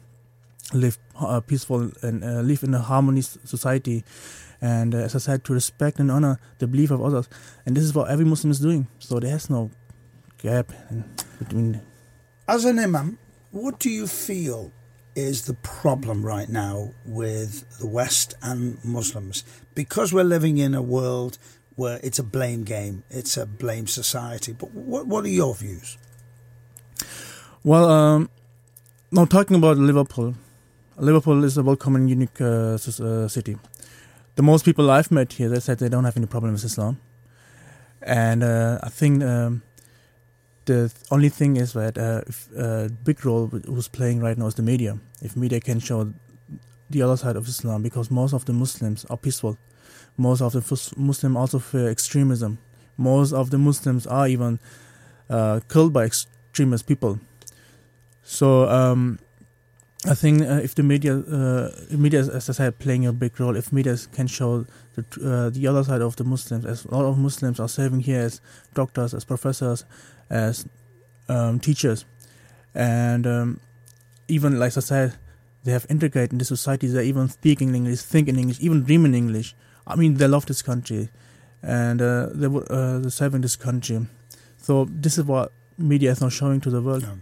live 0.73 0.97
uh, 1.19 1.39
peaceful 1.39 1.91
and 2.01 2.23
uh, 2.23 2.41
live 2.41 2.63
in 2.63 2.73
a 2.73 2.79
harmonious 2.79 3.37
society. 3.45 4.03
And 4.61 4.93
uh, 4.93 4.99
as 4.99 5.15
I 5.15 5.19
said, 5.19 5.43
to 5.45 5.53
respect 5.53 5.99
and 5.99 6.11
honor 6.11 6.39
the 6.59 6.67
belief 6.67 6.91
of 6.91 7.01
others, 7.01 7.29
and 7.65 7.75
this 7.75 7.83
is 7.83 7.93
what 7.93 8.09
every 8.09 8.25
Muslim 8.25 8.51
is 8.51 8.59
doing. 8.59 8.87
So 8.99 9.19
there's 9.19 9.49
no 9.49 9.71
gap 10.39 10.71
between. 11.39 11.81
As 12.47 12.65
an 12.65 12.79
imam, 12.79 13.17
what 13.51 13.79
do 13.79 13.89
you 13.89 14.07
feel 14.07 14.71
is 15.15 15.45
the 15.45 15.53
problem 15.53 16.25
right 16.25 16.49
now 16.49 16.91
with 17.05 17.79
the 17.79 17.87
West 17.87 18.35
and 18.41 18.83
Muslims? 18.83 19.43
Because 19.73 20.13
we're 20.13 20.23
living 20.23 20.57
in 20.57 20.75
a 20.75 20.81
world 20.81 21.37
where 21.75 21.99
it's 22.03 22.19
a 22.19 22.23
blame 22.23 22.63
game, 22.63 23.03
it's 23.09 23.37
a 23.37 23.45
blame 23.45 23.87
society. 23.87 24.53
But 24.53 24.71
what 24.71 25.07
what 25.07 25.25
are 25.25 25.29
your 25.29 25.55
views? 25.55 25.97
Well, 27.63 27.89
um, 27.89 28.29
now 29.11 29.25
talking 29.25 29.55
about 29.55 29.77
Liverpool, 29.77 30.35
Liverpool 30.97 31.43
is 31.43 31.57
a 31.57 31.63
welcoming, 31.63 32.07
unique 32.07 32.39
uh, 32.39 32.77
uh, 32.77 33.27
city. 33.27 33.57
The 34.35 34.43
most 34.43 34.65
people 34.65 34.91
I've 34.91 35.11
met 35.11 35.33
here, 35.33 35.49
they 35.49 35.59
said 35.59 35.79
they 35.79 35.89
don't 35.89 36.03
have 36.03 36.17
any 36.17 36.27
problem 36.27 36.53
with 36.53 36.63
Islam, 36.63 36.99
and 38.01 38.43
uh, 38.43 38.79
I 38.83 38.89
think 38.89 39.23
um, 39.23 39.63
the 40.65 40.91
only 41.11 41.29
thing 41.29 41.57
is 41.57 41.73
that 41.73 41.97
uh, 41.97 42.21
uh, 42.59 42.89
big 43.03 43.25
role 43.25 43.47
who's 43.47 43.87
playing 43.87 44.19
right 44.19 44.37
now 44.37 44.47
is 44.47 44.55
the 44.55 44.63
media. 44.63 44.97
If 45.21 45.35
media 45.35 45.59
can 45.59 45.79
show 45.79 46.13
the 46.89 47.01
other 47.01 47.17
side 47.17 47.35
of 47.35 47.47
Islam, 47.47 47.81
because 47.81 48.11
most 48.11 48.33
of 48.33 48.45
the 48.45 48.53
Muslims 48.53 49.05
are 49.05 49.17
peaceful, 49.17 49.57
most 50.17 50.41
of 50.41 50.53
the 50.53 50.93
Muslims 50.97 51.37
also 51.37 51.59
fear 51.59 51.89
extremism. 51.89 52.57
Most 52.97 53.33
of 53.33 53.49
the 53.49 53.57
Muslims 53.57 54.07
are 54.07 54.27
even 54.27 54.59
uh, 55.29 55.59
killed 55.67 55.91
by 55.93 56.05
extremist 56.05 56.87
people. 56.87 57.19
So 58.23 58.67
um, 58.69 59.19
I 60.07 60.13
think 60.13 60.43
uh, 60.43 60.61
if 60.63 60.75
the 60.75 60.83
media, 60.83 61.17
uh, 61.17 61.71
media, 61.89 62.19
as 62.19 62.49
I 62.49 62.53
said, 62.53 62.77
playing 62.77 63.07
a 63.07 63.13
big 63.13 63.39
role, 63.39 63.55
if 63.55 63.73
media 63.73 63.97
can 64.13 64.27
show 64.27 64.65
the 64.95 65.01
uh, 65.01 65.49
the 65.49 65.65
other 65.67 65.83
side 65.83 66.01
of 66.01 66.15
the 66.15 66.23
Muslims, 66.23 66.65
as 66.65 66.85
a 66.85 66.91
lot 66.91 67.05
of 67.05 67.17
Muslims 67.17 67.59
are 67.59 67.67
serving 67.67 68.01
here 68.01 68.21
as 68.21 68.39
doctors, 68.75 69.13
as 69.15 69.25
professors, 69.25 69.83
as 70.29 70.65
um, 71.27 71.59
teachers, 71.59 72.05
and 72.75 73.25
um, 73.25 73.59
even 74.27 74.59
like 74.59 74.77
I 74.77 74.81
said, 74.81 75.15
they 75.63 75.71
have 75.71 75.87
integrated 75.89 76.33
into 76.33 76.45
society. 76.45 76.87
They 76.87 77.05
even 77.05 77.29
speak 77.29 77.61
in 77.61 77.73
English, 77.73 78.01
think 78.01 78.27
in 78.27 78.37
English, 78.37 78.59
even 78.61 78.83
dream 78.83 79.05
in 79.05 79.15
English. 79.15 79.55
I 79.87 79.95
mean, 79.95 80.15
they 80.15 80.27
love 80.27 80.45
this 80.45 80.61
country, 80.61 81.09
and 81.63 82.01
uh, 82.01 82.29
they 82.31 82.45
uh, 82.45 82.99
they're 82.99 83.09
serving 83.09 83.41
this 83.41 83.55
country. 83.55 84.05
So 84.57 84.85
this 84.89 85.17
is 85.17 85.25
what 85.25 85.51
media 85.79 86.11
is 86.11 86.21
not 86.21 86.31
showing 86.31 86.61
to 86.61 86.69
the 86.69 86.81
world. 86.81 87.03
Yeah. 87.03 87.15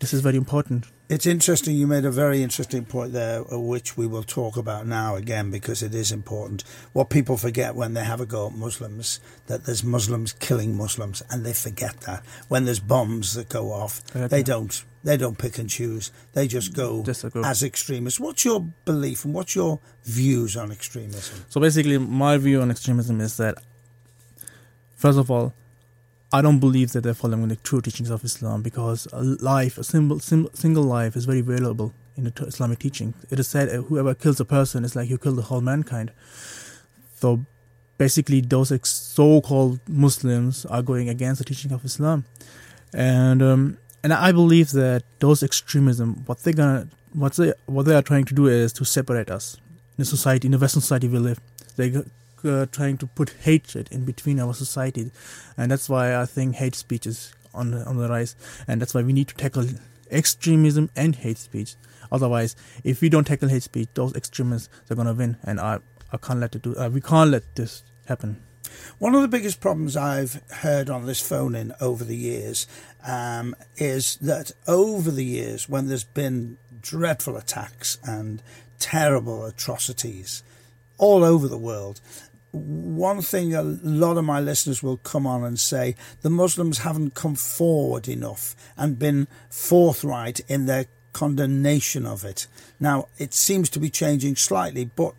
This 0.00 0.14
is 0.14 0.22
very 0.22 0.38
important. 0.38 0.86
It's 1.10 1.26
interesting. 1.26 1.76
You 1.76 1.86
made 1.86 2.06
a 2.06 2.10
very 2.10 2.42
interesting 2.42 2.86
point 2.86 3.12
there, 3.12 3.44
uh, 3.52 3.58
which 3.58 3.98
we 3.98 4.06
will 4.06 4.22
talk 4.22 4.56
about 4.56 4.86
now 4.86 5.14
again 5.14 5.50
because 5.50 5.82
it 5.82 5.94
is 5.94 6.10
important. 6.10 6.64
What 6.94 7.10
people 7.10 7.36
forget 7.36 7.74
when 7.74 7.92
they 7.92 8.04
have 8.04 8.18
a 8.18 8.26
go 8.26 8.46
at 8.46 8.54
Muslims 8.54 9.20
that 9.46 9.64
there's 9.64 9.84
Muslims 9.84 10.32
killing 10.32 10.74
Muslims, 10.74 11.22
and 11.28 11.44
they 11.44 11.52
forget 11.52 12.00
that 12.02 12.24
when 12.48 12.64
there's 12.64 12.80
bombs 12.80 13.34
that 13.34 13.50
go 13.50 13.72
off, 13.72 14.02
they 14.14 14.42
don't 14.42 14.82
they 15.04 15.18
don't 15.18 15.36
pick 15.36 15.58
and 15.58 15.68
choose. 15.68 16.12
They 16.32 16.48
just 16.48 16.72
go 16.74 17.02
Disagree. 17.02 17.42
as 17.44 17.62
extremists. 17.62 18.18
What's 18.18 18.44
your 18.44 18.60
belief 18.86 19.26
and 19.26 19.34
what's 19.34 19.54
your 19.54 19.80
views 20.04 20.56
on 20.56 20.72
extremism? 20.72 21.44
So 21.50 21.60
basically, 21.60 21.98
my 21.98 22.38
view 22.38 22.62
on 22.62 22.70
extremism 22.70 23.20
is 23.20 23.36
that 23.36 23.58
first 24.96 25.18
of 25.18 25.30
all, 25.30 25.52
I 26.32 26.42
don't 26.42 26.60
believe 26.60 26.92
that 26.92 27.02
they're 27.02 27.14
following 27.14 27.48
the 27.48 27.56
true 27.56 27.80
teachings 27.80 28.08
of 28.08 28.24
Islam 28.24 28.62
because 28.62 29.08
a 29.12 29.22
life, 29.22 29.78
a 29.78 29.84
simple, 29.84 30.20
sim, 30.20 30.48
single 30.54 30.84
life, 30.84 31.16
is 31.16 31.24
very 31.24 31.40
valuable 31.40 31.92
in 32.16 32.24
the 32.24 32.44
Islamic 32.46 32.78
teaching. 32.78 33.14
It 33.30 33.40
is 33.40 33.48
said 33.48 33.68
uh, 33.68 33.82
whoever 33.82 34.14
kills 34.14 34.38
a 34.38 34.44
person 34.44 34.84
is 34.84 34.94
like 34.94 35.10
you 35.10 35.18
kill 35.18 35.34
the 35.34 35.42
whole 35.42 35.60
mankind. 35.60 36.12
So 37.16 37.44
basically, 37.98 38.40
those 38.40 38.72
so-called 38.88 39.80
Muslims 39.88 40.64
are 40.66 40.82
going 40.82 41.08
against 41.08 41.40
the 41.40 41.44
teaching 41.44 41.72
of 41.72 41.84
Islam, 41.84 42.24
and 42.94 43.42
um, 43.42 43.78
and 44.04 44.12
I 44.12 44.30
believe 44.30 44.70
that 44.72 45.02
those 45.18 45.42
extremism, 45.42 46.22
what 46.26 46.38
they're 46.44 46.52
gonna, 46.52 46.86
what 47.12 47.34
they 47.34 47.52
what 47.66 47.86
they 47.86 47.94
are 47.96 48.02
trying 48.02 48.24
to 48.26 48.34
do 48.34 48.46
is 48.46 48.72
to 48.74 48.84
separate 48.84 49.30
us, 49.32 49.56
the 49.96 50.04
society, 50.04 50.46
in 50.46 50.52
the 50.52 50.58
Western 50.58 50.80
society 50.80 51.08
we 51.08 51.18
live. 51.18 51.40
They're 51.74 52.04
uh, 52.44 52.66
trying 52.66 52.98
to 52.98 53.06
put 53.06 53.30
hatred 53.42 53.88
in 53.90 54.04
between 54.04 54.40
our 54.40 54.54
society, 54.54 55.10
and 55.56 55.70
that's 55.70 55.88
why 55.88 56.20
I 56.20 56.26
think 56.26 56.56
hate 56.56 56.74
speech 56.74 57.06
is 57.06 57.32
on 57.54 57.72
the, 57.72 57.84
on 57.84 57.96
the 57.96 58.08
rise, 58.08 58.36
and 58.68 58.80
that's 58.80 58.94
why 58.94 59.02
we 59.02 59.12
need 59.12 59.28
to 59.28 59.34
tackle 59.34 59.66
extremism 60.10 60.90
and 60.96 61.16
hate 61.16 61.38
speech. 61.38 61.76
Otherwise, 62.12 62.56
if 62.84 63.00
we 63.00 63.08
don't 63.08 63.26
tackle 63.26 63.48
hate 63.48 63.62
speech, 63.62 63.88
those 63.94 64.14
extremists 64.14 64.68
are 64.90 64.94
gonna 64.94 65.14
win, 65.14 65.36
and 65.44 65.60
I 65.60 65.78
I 66.12 66.16
can't 66.16 66.40
let 66.40 66.54
it 66.54 66.62
do. 66.62 66.76
Uh, 66.76 66.88
we 66.88 67.00
can't 67.00 67.30
let 67.30 67.54
this 67.54 67.84
happen. 68.06 68.42
One 68.98 69.14
of 69.14 69.22
the 69.22 69.28
biggest 69.28 69.60
problems 69.60 69.96
I've 69.96 70.42
heard 70.50 70.90
on 70.90 71.06
this 71.06 71.20
phone 71.20 71.54
in 71.54 71.72
over 71.80 72.04
the 72.04 72.16
years 72.16 72.66
um, 73.06 73.56
is 73.76 74.16
that 74.16 74.52
over 74.66 75.10
the 75.10 75.24
years, 75.24 75.68
when 75.68 75.88
there's 75.88 76.04
been 76.04 76.58
dreadful 76.80 77.36
attacks 77.36 77.98
and 78.04 78.42
terrible 78.78 79.44
atrocities 79.44 80.42
all 80.98 81.24
over 81.24 81.48
the 81.48 81.58
world, 81.58 82.00
one 82.52 83.22
thing 83.22 83.54
a 83.54 83.62
lot 83.62 84.16
of 84.16 84.24
my 84.24 84.40
listeners 84.40 84.82
will 84.82 84.96
come 84.98 85.26
on 85.26 85.44
and 85.44 85.58
say 85.58 85.94
the 86.22 86.30
Muslims 86.30 86.78
haven't 86.78 87.14
come 87.14 87.34
forward 87.34 88.08
enough 88.08 88.56
and 88.76 88.98
been 88.98 89.28
forthright 89.48 90.40
in 90.48 90.66
their 90.66 90.86
condemnation 91.12 92.06
of 92.06 92.24
it. 92.24 92.46
Now, 92.78 93.08
it 93.18 93.34
seems 93.34 93.70
to 93.70 93.80
be 93.80 93.90
changing 93.90 94.36
slightly, 94.36 94.84
but 94.84 95.14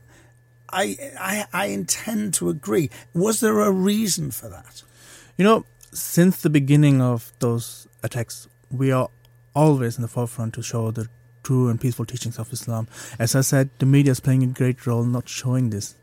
I, 0.70 0.98
I, 1.20 1.46
I 1.54 1.66
intend 1.68 2.34
to 2.36 2.50
agree. 2.50 2.90
Was 3.14 3.40
there 3.40 3.60
a 3.60 3.72
reason 3.72 4.32
for 4.32 4.50
that? 4.50 4.84
You 5.38 5.46
know, 5.46 5.66
since 5.94 6.42
the 6.42 6.50
beginning 6.50 7.02
of 7.02 7.32
those 7.40 7.88
attacks, 8.04 8.48
we 8.70 8.92
are 8.92 9.10
always 9.54 9.98
in 9.98 10.02
the 10.02 10.08
forefront 10.08 10.54
to 10.56 10.62
show 10.62 10.92
the 10.92 11.10
true 11.44 11.70
and 11.70 11.80
peaceful 11.80 12.06
teachings 12.06 12.40
of 12.40 12.54
Islam. 12.54 12.88
As 13.20 13.36
I 13.36 13.42
said, 13.42 13.70
the 13.80 13.86
media 13.86 14.12
is 14.12 14.20
playing 14.20 14.44
a 14.44 14.48
great 14.48 14.86
role 14.86 15.04
not 15.04 15.28
showing 15.28 15.70
this 15.70 15.96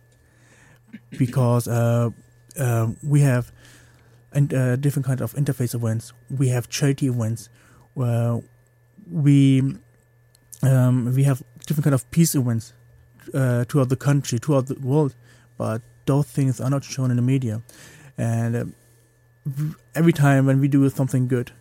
because 1.11 1.69
uh, 1.69 2.11
uh, 2.59 2.89
we 3.03 3.21
have 3.21 3.53
and 4.33 4.53
uh, 4.53 4.77
different 4.77 5.07
kind 5.07 5.21
of 5.21 5.35
interfaith 5.35 5.75
events. 5.75 6.13
We 6.31 6.49
have 6.49 6.69
charity 6.69 7.07
events. 7.07 7.49
Where 7.95 8.41
we 9.11 9.63
um, 10.63 11.15
we 11.15 11.25
have 11.25 11.43
different 11.67 11.85
kind 11.85 11.95
of 11.95 12.09
peace 12.11 12.35
events 12.35 12.73
uh, 13.35 13.65
throughout 13.65 13.89
the 13.89 13.97
country, 13.97 14.39
throughout 14.39 14.67
the 14.67 14.75
world, 14.75 15.15
but 15.57 15.83
those 16.07 16.27
things 16.27 16.61
are 16.61 16.71
not 16.71 16.85
shown 16.85 17.11
in 17.11 17.17
the 17.17 17.23
media. 17.23 17.63
And 18.17 18.57
uh, 18.57 18.65
every 19.95 20.13
time 20.13 20.47
when 20.47 20.61
we 20.61 20.69
do 20.69 20.89
something 20.91 21.29
good, 21.29 21.53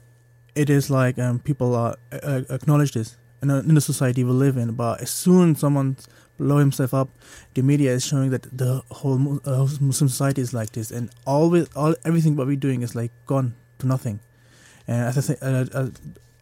it 0.56 0.70
is 0.70 0.90
like 0.90 1.18
um, 1.20 1.40
people 1.40 1.76
are 1.76 1.96
uh, 2.12 2.42
acknowledge 2.50 2.94
this 2.94 3.18
in, 3.42 3.50
a, 3.50 3.60
in 3.60 3.76
the 3.76 3.82
society 3.82 4.24
we 4.24 4.32
live 4.32 4.58
in. 4.58 4.74
But 4.74 5.02
as 5.02 5.10
soon 5.10 5.52
as 5.52 5.60
someone 5.60 5.98
blow 6.38 6.58
himself 6.58 6.94
up, 6.94 7.10
the 7.54 7.62
media 7.62 7.92
is 7.92 8.06
showing 8.06 8.30
that 8.30 8.44
the 8.56 8.82
whole 8.92 9.40
uh, 9.46 9.68
Muslim 9.80 10.10
society 10.10 10.42
is 10.42 10.54
like 10.54 10.72
this, 10.72 10.92
and 10.92 11.10
always 11.26 11.68
all 11.76 11.96
everything 12.06 12.36
what 12.36 12.48
we're 12.48 12.56
doing 12.56 12.82
is 12.82 12.96
like 12.96 13.12
gone 13.26 13.56
to 13.80 13.88
nothing. 13.88 14.20
And 14.88 15.08
as 15.08 15.30
I 15.30 15.34
uh, 15.42 15.66
uh, 15.74 15.90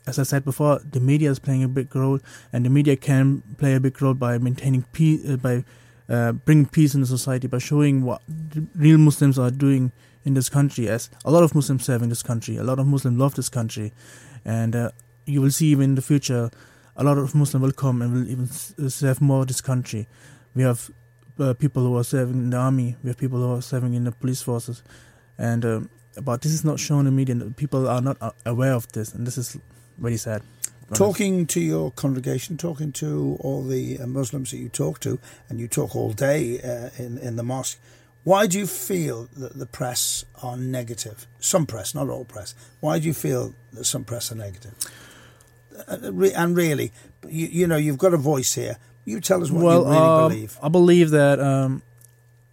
as 0.07 0.19
I 0.19 0.23
said 0.23 0.45
before, 0.45 0.79
the 0.79 0.99
media 0.99 1.31
is 1.31 1.39
playing 1.39 1.63
a 1.63 1.67
big 1.67 1.95
role, 1.95 2.19
and 2.53 2.65
the 2.65 2.69
media 2.69 2.95
can 2.95 3.41
play 3.57 3.73
a 3.73 3.79
big 3.79 3.99
role 4.01 4.13
by 4.13 4.37
maintaining 4.37 4.83
peace, 4.91 5.27
uh, 5.27 5.37
by 5.37 5.63
uh, 6.09 6.33
bringing 6.33 6.67
peace 6.67 6.93
in 6.93 7.01
the 7.01 7.07
society, 7.07 7.47
by 7.47 7.57
showing 7.57 8.03
what 8.03 8.21
real 8.75 8.97
Muslims 8.97 9.39
are 9.39 9.49
doing 9.49 9.91
in 10.23 10.35
this 10.35 10.49
country. 10.49 10.87
As 10.87 11.09
a 11.23 11.31
lot 11.31 11.43
of 11.43 11.55
Muslims 11.55 11.85
serve 11.85 12.03
in 12.03 12.09
this 12.09 12.21
country, 12.21 12.57
a 12.57 12.63
lot 12.63 12.79
of 12.79 12.85
Muslims 12.85 13.17
love 13.17 13.35
this 13.35 13.49
country, 13.49 13.93
and 14.43 14.75
uh, 14.75 14.91
you 15.25 15.41
will 15.41 15.51
see 15.51 15.67
even 15.67 15.83
in 15.83 15.95
the 15.95 16.03
future, 16.03 16.51
a 16.95 17.03
lot 17.03 17.17
of 17.17 17.35
Muslims 17.35 17.63
will 17.63 17.71
come 17.71 18.01
and 18.01 18.13
will 18.13 18.27
even 18.29 18.45
uh, 18.45 18.89
serve 18.89 19.21
more 19.21 19.45
this 19.45 19.61
country. 19.61 20.07
We 20.53 20.63
have 20.63 20.89
uh, 21.39 21.53
people 21.53 21.83
who 21.83 21.97
are 21.97 22.03
serving 22.03 22.35
in 22.35 22.49
the 22.49 22.57
army. 22.57 22.95
We 23.03 23.09
have 23.09 23.17
people 23.17 23.39
who 23.39 23.55
are 23.55 23.61
serving 23.61 23.93
in 23.93 24.05
the 24.05 24.11
police 24.11 24.41
forces, 24.41 24.83
and 25.37 25.65
um, 25.65 25.89
but 26.23 26.41
this 26.41 26.53
is 26.53 26.63
not 26.63 26.79
shown 26.79 27.07
in 27.07 27.15
media. 27.15 27.35
People 27.55 27.87
are 27.87 28.01
not 28.01 28.17
uh, 28.21 28.31
aware 28.45 28.73
of 28.73 28.89
this, 28.93 29.13
and 29.13 29.27
this 29.27 29.37
is 29.37 29.57
very 29.97 30.17
sad. 30.17 30.41
Talking 30.93 31.47
to 31.47 31.59
your 31.59 31.91
congregation, 31.91 32.57
talking 32.57 32.91
to 32.93 33.37
all 33.39 33.63
the 33.63 33.99
uh, 33.99 34.05
Muslims 34.05 34.51
that 34.51 34.57
you 34.57 34.69
talk 34.69 34.99
to, 34.99 35.19
and 35.49 35.59
you 35.59 35.67
talk 35.67 35.95
all 35.95 36.13
day 36.13 36.61
uh, 36.61 36.89
in 36.97 37.17
in 37.17 37.35
the 37.35 37.43
mosque. 37.43 37.79
Why 38.23 38.47
do 38.47 38.57
you 38.57 38.65
feel 38.65 39.29
that 39.37 39.59
the 39.59 39.67
press 39.67 40.25
are 40.41 40.57
negative? 40.57 41.27
Some 41.39 41.65
press, 41.67 41.93
not 41.93 42.09
all 42.09 42.25
press. 42.25 42.55
Why 42.79 42.97
do 42.97 43.05
you 43.05 43.13
feel 43.13 43.53
that 43.73 43.85
some 43.85 44.03
press 44.03 44.31
are 44.31 44.35
negative? 44.35 44.73
And 45.88 46.55
really, 46.55 46.91
you, 47.27 47.48
you 47.48 47.67
know, 47.67 47.77
you've 47.77 47.98
got 47.98 48.13
a 48.13 48.17
voice 48.17 48.53
here. 48.53 48.77
You 49.05 49.22
tell 49.22 49.44
us 49.44 49.51
what 49.51 49.63
well, 49.63 49.82
you 49.84 49.89
really 49.89 49.98
uh, 49.98 50.27
believe. 50.27 50.58
I 50.63 50.70
believe 50.70 51.10
that 51.12 51.39
um, 51.39 51.84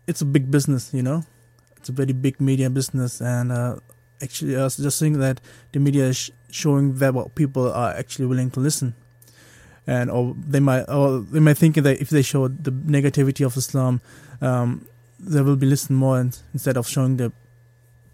it's 0.07 0.21
a 0.21 0.25
big 0.27 0.51
business. 0.51 0.93
You 0.93 1.03
know, 1.03 1.25
it's 1.77 1.89
a 1.89 1.93
very 1.93 2.13
big 2.13 2.41
media 2.41 2.69
business, 2.69 3.21
and 3.21 3.51
uh, 3.51 3.77
actually, 4.23 4.57
I 4.57 4.65
was 4.65 4.77
just 4.77 4.99
saying 4.99 5.19
that 5.21 5.41
the 5.73 5.81
media 5.81 6.05
is 6.05 6.31
showing 6.51 6.97
that 6.97 7.15
what 7.15 7.35
people 7.35 7.73
are 7.73 7.93
actually 7.93 8.27
willing 8.27 8.51
to 8.51 8.61
listen, 8.61 8.95
and 9.87 10.11
or 10.11 10.37
they 10.39 10.61
might 10.61 10.85
or 10.85 11.21
they 11.21 11.41
might 11.41 11.57
think 11.57 11.77
that 11.77 12.01
if 12.01 12.11
they 12.11 12.23
show 12.23 12.49
the 12.49 12.71
negativity 12.71 13.47
of 13.47 13.57
Islam, 13.57 14.03
um, 14.43 14.87
they 15.19 15.41
will 15.41 15.57
be 15.57 15.67
listened 15.67 15.99
more 15.99 16.19
and, 16.21 16.39
instead 16.53 16.77
of 16.77 16.87
showing 16.87 17.17
the 17.17 17.33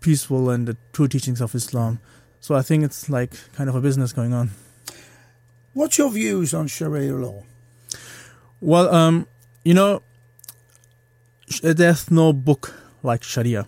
peaceful 0.00 0.50
and 0.50 0.68
the 0.68 0.76
true 0.92 1.08
teachings 1.08 1.40
of 1.40 1.54
Islam. 1.54 1.98
So 2.40 2.54
I 2.54 2.62
think 2.62 2.84
it's 2.84 3.10
like 3.10 3.32
kind 3.54 3.68
of 3.68 3.74
a 3.74 3.80
business 3.80 4.12
going 4.12 4.32
on. 4.32 4.50
What's 5.78 5.96
your 5.96 6.10
views 6.10 6.54
on 6.54 6.66
Sharia 6.66 7.14
law? 7.14 7.44
Well, 8.60 8.92
um, 8.92 9.28
you 9.62 9.74
know, 9.74 10.02
there's 11.62 12.10
no 12.10 12.32
book 12.32 12.74
like 13.04 13.22
Sharia. 13.22 13.64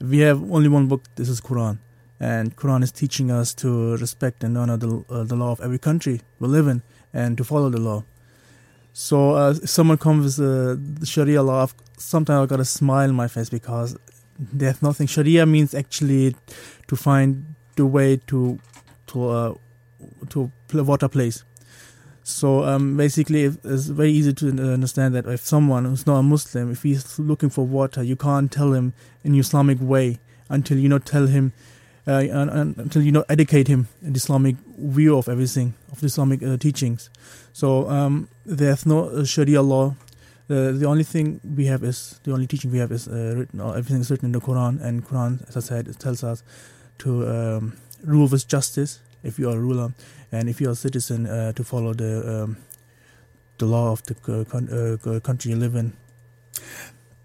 We 0.00 0.20
have 0.20 0.40
only 0.50 0.70
one 0.70 0.86
book. 0.86 1.02
This 1.16 1.28
is 1.28 1.38
Quran, 1.38 1.80
and 2.18 2.56
Quran 2.56 2.82
is 2.82 2.92
teaching 2.92 3.30
us 3.30 3.52
to 3.56 3.98
respect 3.98 4.42
and 4.42 4.56
honor 4.56 4.78
the 4.78 5.04
uh, 5.10 5.24
the 5.24 5.36
law 5.36 5.52
of 5.52 5.60
every 5.60 5.78
country 5.78 6.22
we 6.40 6.48
live 6.48 6.66
in, 6.66 6.80
and 7.12 7.36
to 7.36 7.44
follow 7.44 7.68
the 7.68 7.78
law. 7.78 8.02
So, 8.94 9.34
uh, 9.36 9.50
if 9.50 9.68
someone 9.68 9.98
comes 9.98 10.38
with 10.38 10.48
uh, 10.48 10.80
the 11.00 11.04
Sharia 11.04 11.42
law, 11.42 11.66
sometimes 11.98 12.44
I 12.44 12.46
got 12.46 12.60
a 12.60 12.64
smile 12.64 13.10
on 13.10 13.16
my 13.16 13.28
face 13.28 13.50
because 13.50 13.98
there's 14.38 14.80
nothing. 14.80 15.06
Sharia 15.08 15.44
means 15.44 15.74
actually 15.74 16.36
to 16.88 16.96
find 16.96 17.54
the 17.74 17.84
way 17.84 18.16
to 18.28 18.58
to 19.08 19.28
uh, 19.28 19.54
to 20.30 20.50
water 20.72 21.08
place. 21.08 21.44
So 22.22 22.64
um, 22.64 22.96
basically, 22.96 23.44
it's 23.44 23.86
very 23.86 24.10
easy 24.10 24.32
to 24.34 24.48
understand 24.48 25.14
that 25.14 25.26
if 25.26 25.40
someone 25.40 25.84
who's 25.84 26.08
not 26.08 26.16
a 26.18 26.22
Muslim, 26.24 26.72
if 26.72 26.82
he's 26.82 27.20
looking 27.20 27.50
for 27.50 27.64
water, 27.64 28.02
you 28.02 28.16
can't 28.16 28.50
tell 28.50 28.72
him 28.72 28.94
in 29.22 29.34
Islamic 29.36 29.78
way 29.80 30.18
until 30.48 30.76
you 30.76 30.88
know 30.88 30.98
tell 30.98 31.28
him, 31.28 31.52
uh, 32.08 32.24
until 32.28 33.02
you 33.02 33.12
know 33.12 33.24
educate 33.28 33.68
him 33.68 33.86
in 34.02 34.16
Islamic 34.16 34.56
view 34.76 35.16
of 35.16 35.28
everything, 35.28 35.74
of 35.92 36.02
Islamic 36.02 36.42
uh, 36.42 36.56
teachings. 36.56 37.10
So 37.52 37.88
um, 37.88 38.28
there's 38.44 38.86
no 38.86 39.08
uh, 39.08 39.24
Sharia 39.24 39.62
law. 39.62 39.94
the 40.48 40.72
the 40.72 40.86
only 40.86 41.04
thing 41.04 41.40
we 41.56 41.66
have 41.66 41.84
is 41.84 42.20
the 42.24 42.32
only 42.32 42.46
teaching 42.46 42.72
we 42.72 42.78
have 42.78 42.90
is 42.90 43.08
uh, 43.08 43.34
written. 43.36 43.60
everything 43.60 44.00
is 44.00 44.10
written 44.10 44.26
in 44.26 44.32
the 44.32 44.40
Quran, 44.40 44.80
and 44.82 45.06
Quran, 45.06 45.48
as 45.48 45.56
I 45.56 45.60
said, 45.60 45.88
it 45.88 45.98
tells 45.98 46.24
us 46.24 46.42
to 46.98 47.28
um, 47.28 47.76
rule 48.02 48.26
with 48.26 48.48
justice 48.48 49.00
if 49.26 49.38
you 49.38 49.50
are 49.50 49.56
a 49.56 49.60
ruler, 49.60 49.92
and 50.32 50.48
if 50.48 50.60
you 50.60 50.68
are 50.68 50.72
a 50.72 50.76
citizen, 50.76 51.26
uh, 51.26 51.52
to 51.52 51.64
follow 51.64 51.92
the 51.94 52.44
um, 52.44 52.56
the 53.58 53.66
law 53.66 53.92
of 53.92 54.02
the 54.04 54.14
uh, 54.22 55.20
country 55.20 55.50
you 55.50 55.56
live 55.56 55.74
in. 55.74 55.92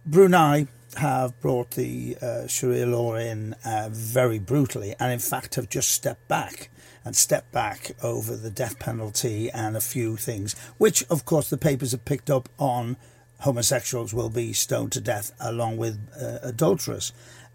Brunei 0.05 0.67
have 0.97 1.39
brought 1.39 1.71
the 1.71 2.17
uh, 2.21 2.47
Sharia 2.47 2.85
law 2.85 3.15
in 3.15 3.53
uh, 3.65 3.89
very 3.91 4.39
brutally, 4.39 4.95
and 4.99 5.11
in 5.11 5.19
fact 5.19 5.55
have 5.55 5.69
just 5.69 5.91
stepped 5.91 6.27
back 6.27 6.69
and 7.03 7.15
stepped 7.15 7.51
back 7.51 7.91
over 8.03 8.35
the 8.35 8.49
death 8.49 8.77
penalty 8.79 9.49
and 9.51 9.75
a 9.75 9.81
few 9.81 10.17
things, 10.17 10.55
which 10.77 11.03
of 11.09 11.25
course 11.25 11.49
the 11.49 11.57
papers 11.57 11.91
have 11.91 12.05
picked 12.05 12.29
up 12.29 12.49
on. 12.57 12.97
Homosexuals 13.39 14.13
will 14.13 14.29
be 14.29 14.53
stoned 14.53 14.91
to 14.91 15.01
death 15.01 15.31
along 15.39 15.77
with 15.77 15.97
uh, 16.15 16.37
adulterers. 16.47 17.11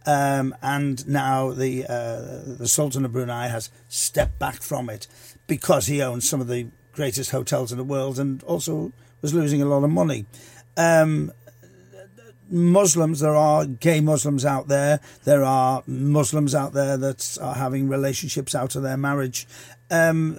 Um, 0.06 0.54
and 0.62 1.06
now 1.08 1.50
the 1.50 1.84
uh, 1.84 2.56
the 2.58 2.68
Sultan 2.68 3.04
of 3.04 3.12
Brunei 3.12 3.48
has 3.48 3.70
stepped 3.88 4.38
back 4.38 4.62
from 4.62 4.88
it 4.88 5.08
because 5.48 5.88
he 5.88 6.00
owns 6.00 6.28
some 6.28 6.40
of 6.40 6.46
the 6.46 6.68
greatest 6.92 7.32
hotels 7.32 7.72
in 7.72 7.78
the 7.78 7.84
world 7.84 8.18
and 8.18 8.42
also 8.44 8.92
was 9.20 9.34
losing 9.34 9.60
a 9.60 9.66
lot 9.66 9.82
of 9.82 9.90
money. 9.90 10.24
Um, 10.76 11.32
Muslims, 12.48 13.20
there 13.20 13.34
are 13.34 13.66
gay 13.66 14.00
Muslims 14.00 14.44
out 14.44 14.68
there. 14.68 15.00
There 15.24 15.42
are 15.42 15.82
Muslims 15.86 16.54
out 16.54 16.72
there 16.72 16.96
that 16.96 17.38
are 17.40 17.54
having 17.54 17.88
relationships 17.88 18.54
out 18.54 18.76
of 18.76 18.82
their 18.82 18.96
marriage. 18.96 19.46
Um, 19.90 20.38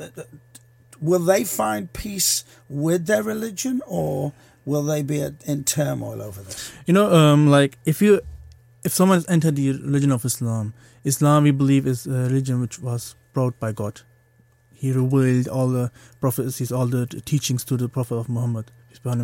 will 1.02 1.20
they 1.20 1.44
find 1.44 1.92
peace 1.92 2.46
with 2.70 3.08
their 3.08 3.24
religion, 3.24 3.82
or 3.86 4.32
will 4.66 4.84
they 4.84 5.04
be 5.04 5.22
in 5.46 5.64
turmoil 5.66 6.22
over 6.22 6.42
this? 6.42 6.72
You 6.86 6.94
know, 6.94 7.14
um, 7.14 7.50
like 7.50 7.78
if 7.86 8.02
you 8.02 8.22
if 8.88 8.94
someone 8.94 9.18
has 9.18 9.28
entered 9.28 9.58
the 9.58 9.74
religion 9.74 10.14
of 10.14 10.24
Islam, 10.24 10.74
Islam 11.04 11.44
we 11.44 11.52
believe 11.52 11.86
is 11.86 12.08
a 12.08 12.12
religion 12.30 12.62
which 12.62 12.80
was 12.80 13.16
brought 13.34 13.60
by 13.60 13.74
God. 13.74 14.00
He 14.74 14.94
revealed 14.94 15.50
all 15.50 15.68
the 15.68 15.92
prophecies, 16.22 16.72
all 16.72 16.86
the 16.88 17.06
teachings 17.06 17.66
to 17.66 17.76
the 17.76 17.90
Prophet 17.90 18.16
of 18.16 18.30
Muhammad. 18.30 18.72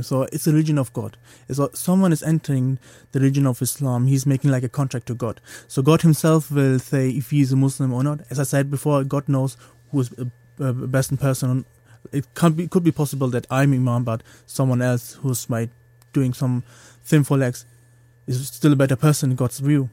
So 0.01 0.24
it's 0.34 0.43
the 0.43 0.51
religion 0.51 0.77
of 0.77 0.91
God. 0.91 1.15
A, 1.50 1.70
someone 1.74 2.12
is 2.12 2.22
entering 2.24 2.77
the 3.13 3.20
religion 3.22 3.48
of 3.48 3.62
Islam. 3.62 4.08
He's 4.08 4.25
making 4.25 4.51
like 4.51 4.63
a 4.63 4.70
contract 4.70 5.05
to 5.08 5.15
God. 5.15 5.39
So 5.70 5.82
God 5.82 6.01
Himself 6.01 6.51
will 6.51 6.77
say 6.79 7.10
if 7.10 7.29
he 7.32 7.39
is 7.39 7.53
a 7.53 7.55
Muslim 7.55 7.93
or 7.93 8.03
not. 8.03 8.20
As 8.29 8.39
I 8.39 8.43
said 8.43 8.70
before, 8.70 9.03
God 9.05 9.29
knows 9.29 9.55
who 9.91 10.01
is 10.01 10.10
the 10.10 10.74
best 10.74 11.17
person. 11.17 11.65
It 12.12 12.27
be 12.55 12.67
could 12.67 12.84
be 12.84 12.91
possible 12.91 13.29
that 13.29 13.48
I'm 13.50 13.74
Imam, 13.74 14.03
but 14.03 14.24
someone 14.46 14.82
else 14.82 15.13
who's 15.13 15.50
might 15.50 15.70
doing 16.12 16.34
some 16.34 16.63
sinful 17.01 17.43
acts 17.43 17.65
is 18.27 18.48
still 18.48 18.74
a 18.74 18.75
better 18.75 18.96
person 18.96 19.32
in 19.32 19.36
God's 19.36 19.60
view. 19.60 19.89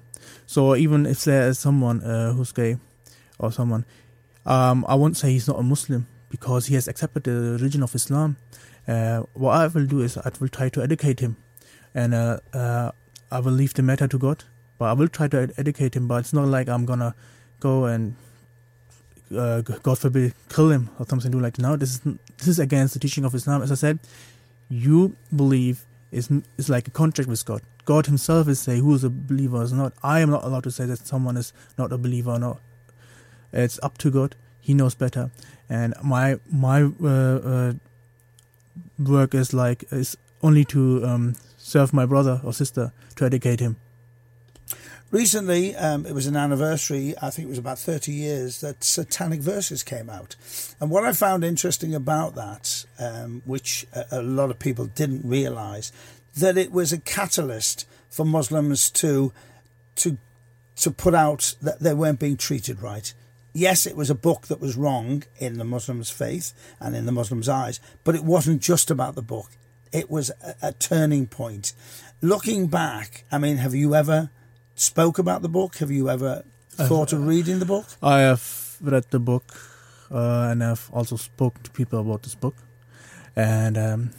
So 0.47 0.77
even 0.77 1.07
if 1.07 1.25
there 1.25 1.49
is 1.49 1.59
someone 1.59 2.03
uh, 2.03 2.33
who's 2.33 2.53
gay 2.53 2.77
or 3.39 3.53
someone, 3.53 3.85
um, 4.47 4.85
I 4.89 4.95
won't 4.95 5.17
say 5.17 5.33
he's 5.33 5.49
not 5.49 5.59
a 5.59 5.63
Muslim 5.63 6.07
because 6.29 6.67
he 6.67 6.75
has 6.75 6.89
accepted 6.89 7.25
the 7.25 7.33
religion 7.33 7.83
of 7.83 7.95
Islam. 7.95 8.37
Uh, 8.89 9.21
what 9.35 9.53
I 9.53 9.67
will 9.67 9.87
do 9.87 10.01
is 10.01 10.17
I 10.17 10.31
will 10.41 10.49
try 10.49 10.69
to 10.71 10.83
educate 10.83 11.21
him, 11.21 11.37
and 11.95 12.15
uh, 12.15 12.39
uh, 12.53 12.91
I 13.31 13.41
will 13.41 13.53
leave 13.53 13.75
the 13.75 13.83
matter 13.83 14.09
to 14.09 14.19
God. 14.19 14.45
But 14.79 14.87
I 14.87 14.93
will 14.95 15.09
try 15.09 15.29
to 15.29 15.43
ed- 15.43 15.53
educate 15.59 15.95
him. 15.95 16.09
But 16.09 16.21
it's 16.21 16.33
not 16.33 16.49
like 16.49 16.69
I'm 16.69 16.87
gonna 16.87 17.15
go 17.61 17.85
and 17.85 18.17
uh, 19.37 19.61
God 19.61 19.99
forbid 19.99 20.35
kill 20.49 20.71
him 20.71 20.89
or 20.99 21.07
something 21.07 21.39
like 21.41 21.57
that. 21.57 21.63
No, 21.63 21.77
this 21.77 21.97
is 21.97 22.01
this 22.39 22.49
is 22.49 22.59
against 22.59 22.95
the 22.95 23.01
teaching 23.01 23.25
of 23.25 23.35
Islam. 23.35 23.63
As 23.63 23.71
I 23.71 23.75
said, 23.75 23.99
you 24.69 25.17
believe 25.35 25.85
is 26.11 26.31
is 26.57 26.69
like 26.69 26.89
a 26.89 26.91
contract 26.91 27.29
with 27.29 27.45
God. 27.45 27.63
God 27.85 28.07
Himself 28.07 28.49
is 28.49 28.61
say 28.61 28.79
who 28.79 28.95
is 28.95 29.05
a 29.05 29.11
believer 29.11 29.63
or 29.63 29.69
not. 29.69 29.93
I 30.03 30.21
am 30.21 30.31
not 30.31 30.45
allowed 30.45 30.65
to 30.65 30.71
say 30.71 30.87
that 30.87 31.07
someone 31.07 31.37
is 31.37 31.53
not 31.79 31.93
a 31.93 31.99
believer 31.99 32.33
or 32.33 32.39
not. 32.39 32.61
It's 33.53 33.81
up 33.83 33.99
to 33.99 34.11
God. 34.11 34.37
He 34.61 34.75
knows 34.75 34.95
better. 34.95 35.31
And 35.69 35.95
my 36.03 36.39
my 36.51 36.83
uh, 36.83 37.07
uh, 37.07 37.73
work 38.99 39.35
is 39.35 39.53
like 39.53 39.85
is 39.91 40.17
only 40.43 40.65
to 40.67 41.05
um, 41.05 41.35
serve 41.57 41.93
my 41.93 42.07
brother 42.07 42.41
or 42.45 42.53
sister 42.53 42.93
to 43.17 43.25
educate 43.25 43.61
him. 43.61 43.77
Recently, 45.11 45.75
um, 45.75 46.07
it 46.07 46.13
was 46.13 46.29
an 46.29 46.37
anniversary, 46.37 47.15
I 47.21 47.31
think 47.31 47.47
it 47.47 47.49
was 47.49 47.59
about 47.59 47.81
30 47.81 48.13
years, 48.13 48.61
that 48.61 48.85
Satanic 48.85 49.41
Verses 49.41 49.83
came 49.83 50.09
out. 50.09 50.37
And 50.81 50.89
what 50.89 51.03
I 51.03 51.13
found 51.13 51.43
interesting 51.43 51.97
about 51.97 52.37
that, 52.37 52.85
um, 52.97 53.43
which 53.45 53.89
a, 53.93 54.05
a, 54.13 54.23
lot 54.23 54.51
of 54.51 54.61
people 54.61 54.87
didn't 54.87 55.23
realise, 55.25 55.91
that 56.37 56.57
it 56.57 56.73
was 56.73 56.93
a 56.93 56.99
catalyst 56.99 57.87
for 58.09 58.25
Muslims 58.25 58.91
to, 58.91 59.33
to, 59.97 60.19
to 60.77 60.91
put 60.91 61.15
out 61.15 61.55
that 61.63 61.81
they 61.81 61.95
weren't 61.95 62.19
being 62.19 62.37
treated 62.37 62.83
right. 62.83 63.13
Yes, 63.53 63.87
it 63.87 63.97
was 63.97 64.11
a 64.11 64.15
book 64.15 64.47
that 64.47 64.61
was 64.61 64.77
wrong 64.77 65.25
in 65.39 65.59
the 65.59 65.65
Muslims' 65.65 66.11
faith 66.11 66.53
and 66.79 66.95
in 66.95 67.07
the 67.07 67.13
Muslims' 67.13 67.49
eyes, 67.49 67.81
but 68.05 68.15
it 68.15 68.25
wasn't 68.25 68.63
just 68.63 68.91
about 68.91 69.17
the 69.17 69.23
book. 69.23 69.51
It 69.93 70.09
was 70.09 70.31
a, 70.43 70.55
a 70.69 70.73
turning 70.73 71.27
point. 71.27 71.73
Looking 72.23 72.69
back, 72.69 73.25
I 73.33 73.39
mean, 73.39 73.57
have 73.57 73.75
you 73.75 73.95
ever 73.95 74.31
spoke 74.77 75.19
about 75.19 75.43
the 75.43 75.49
book? 75.49 75.77
Have 75.77 75.91
you 75.91 76.09
ever 76.09 76.45
thought 76.71 77.13
of 77.13 77.27
reading 77.27 77.59
the 77.59 77.67
book? 77.67 77.87
I 78.03 78.21
have 78.21 78.77
read 78.81 79.05
the 79.11 79.19
book, 79.19 79.45
uh, 80.11 80.49
and 80.51 80.63
I've 80.63 80.89
also 80.93 81.17
spoken 81.17 81.63
to 81.65 81.71
people 81.71 82.01
about 82.01 82.23
this 82.23 82.35
book. 82.35 82.57
And 83.35 83.77
um, 83.77 84.11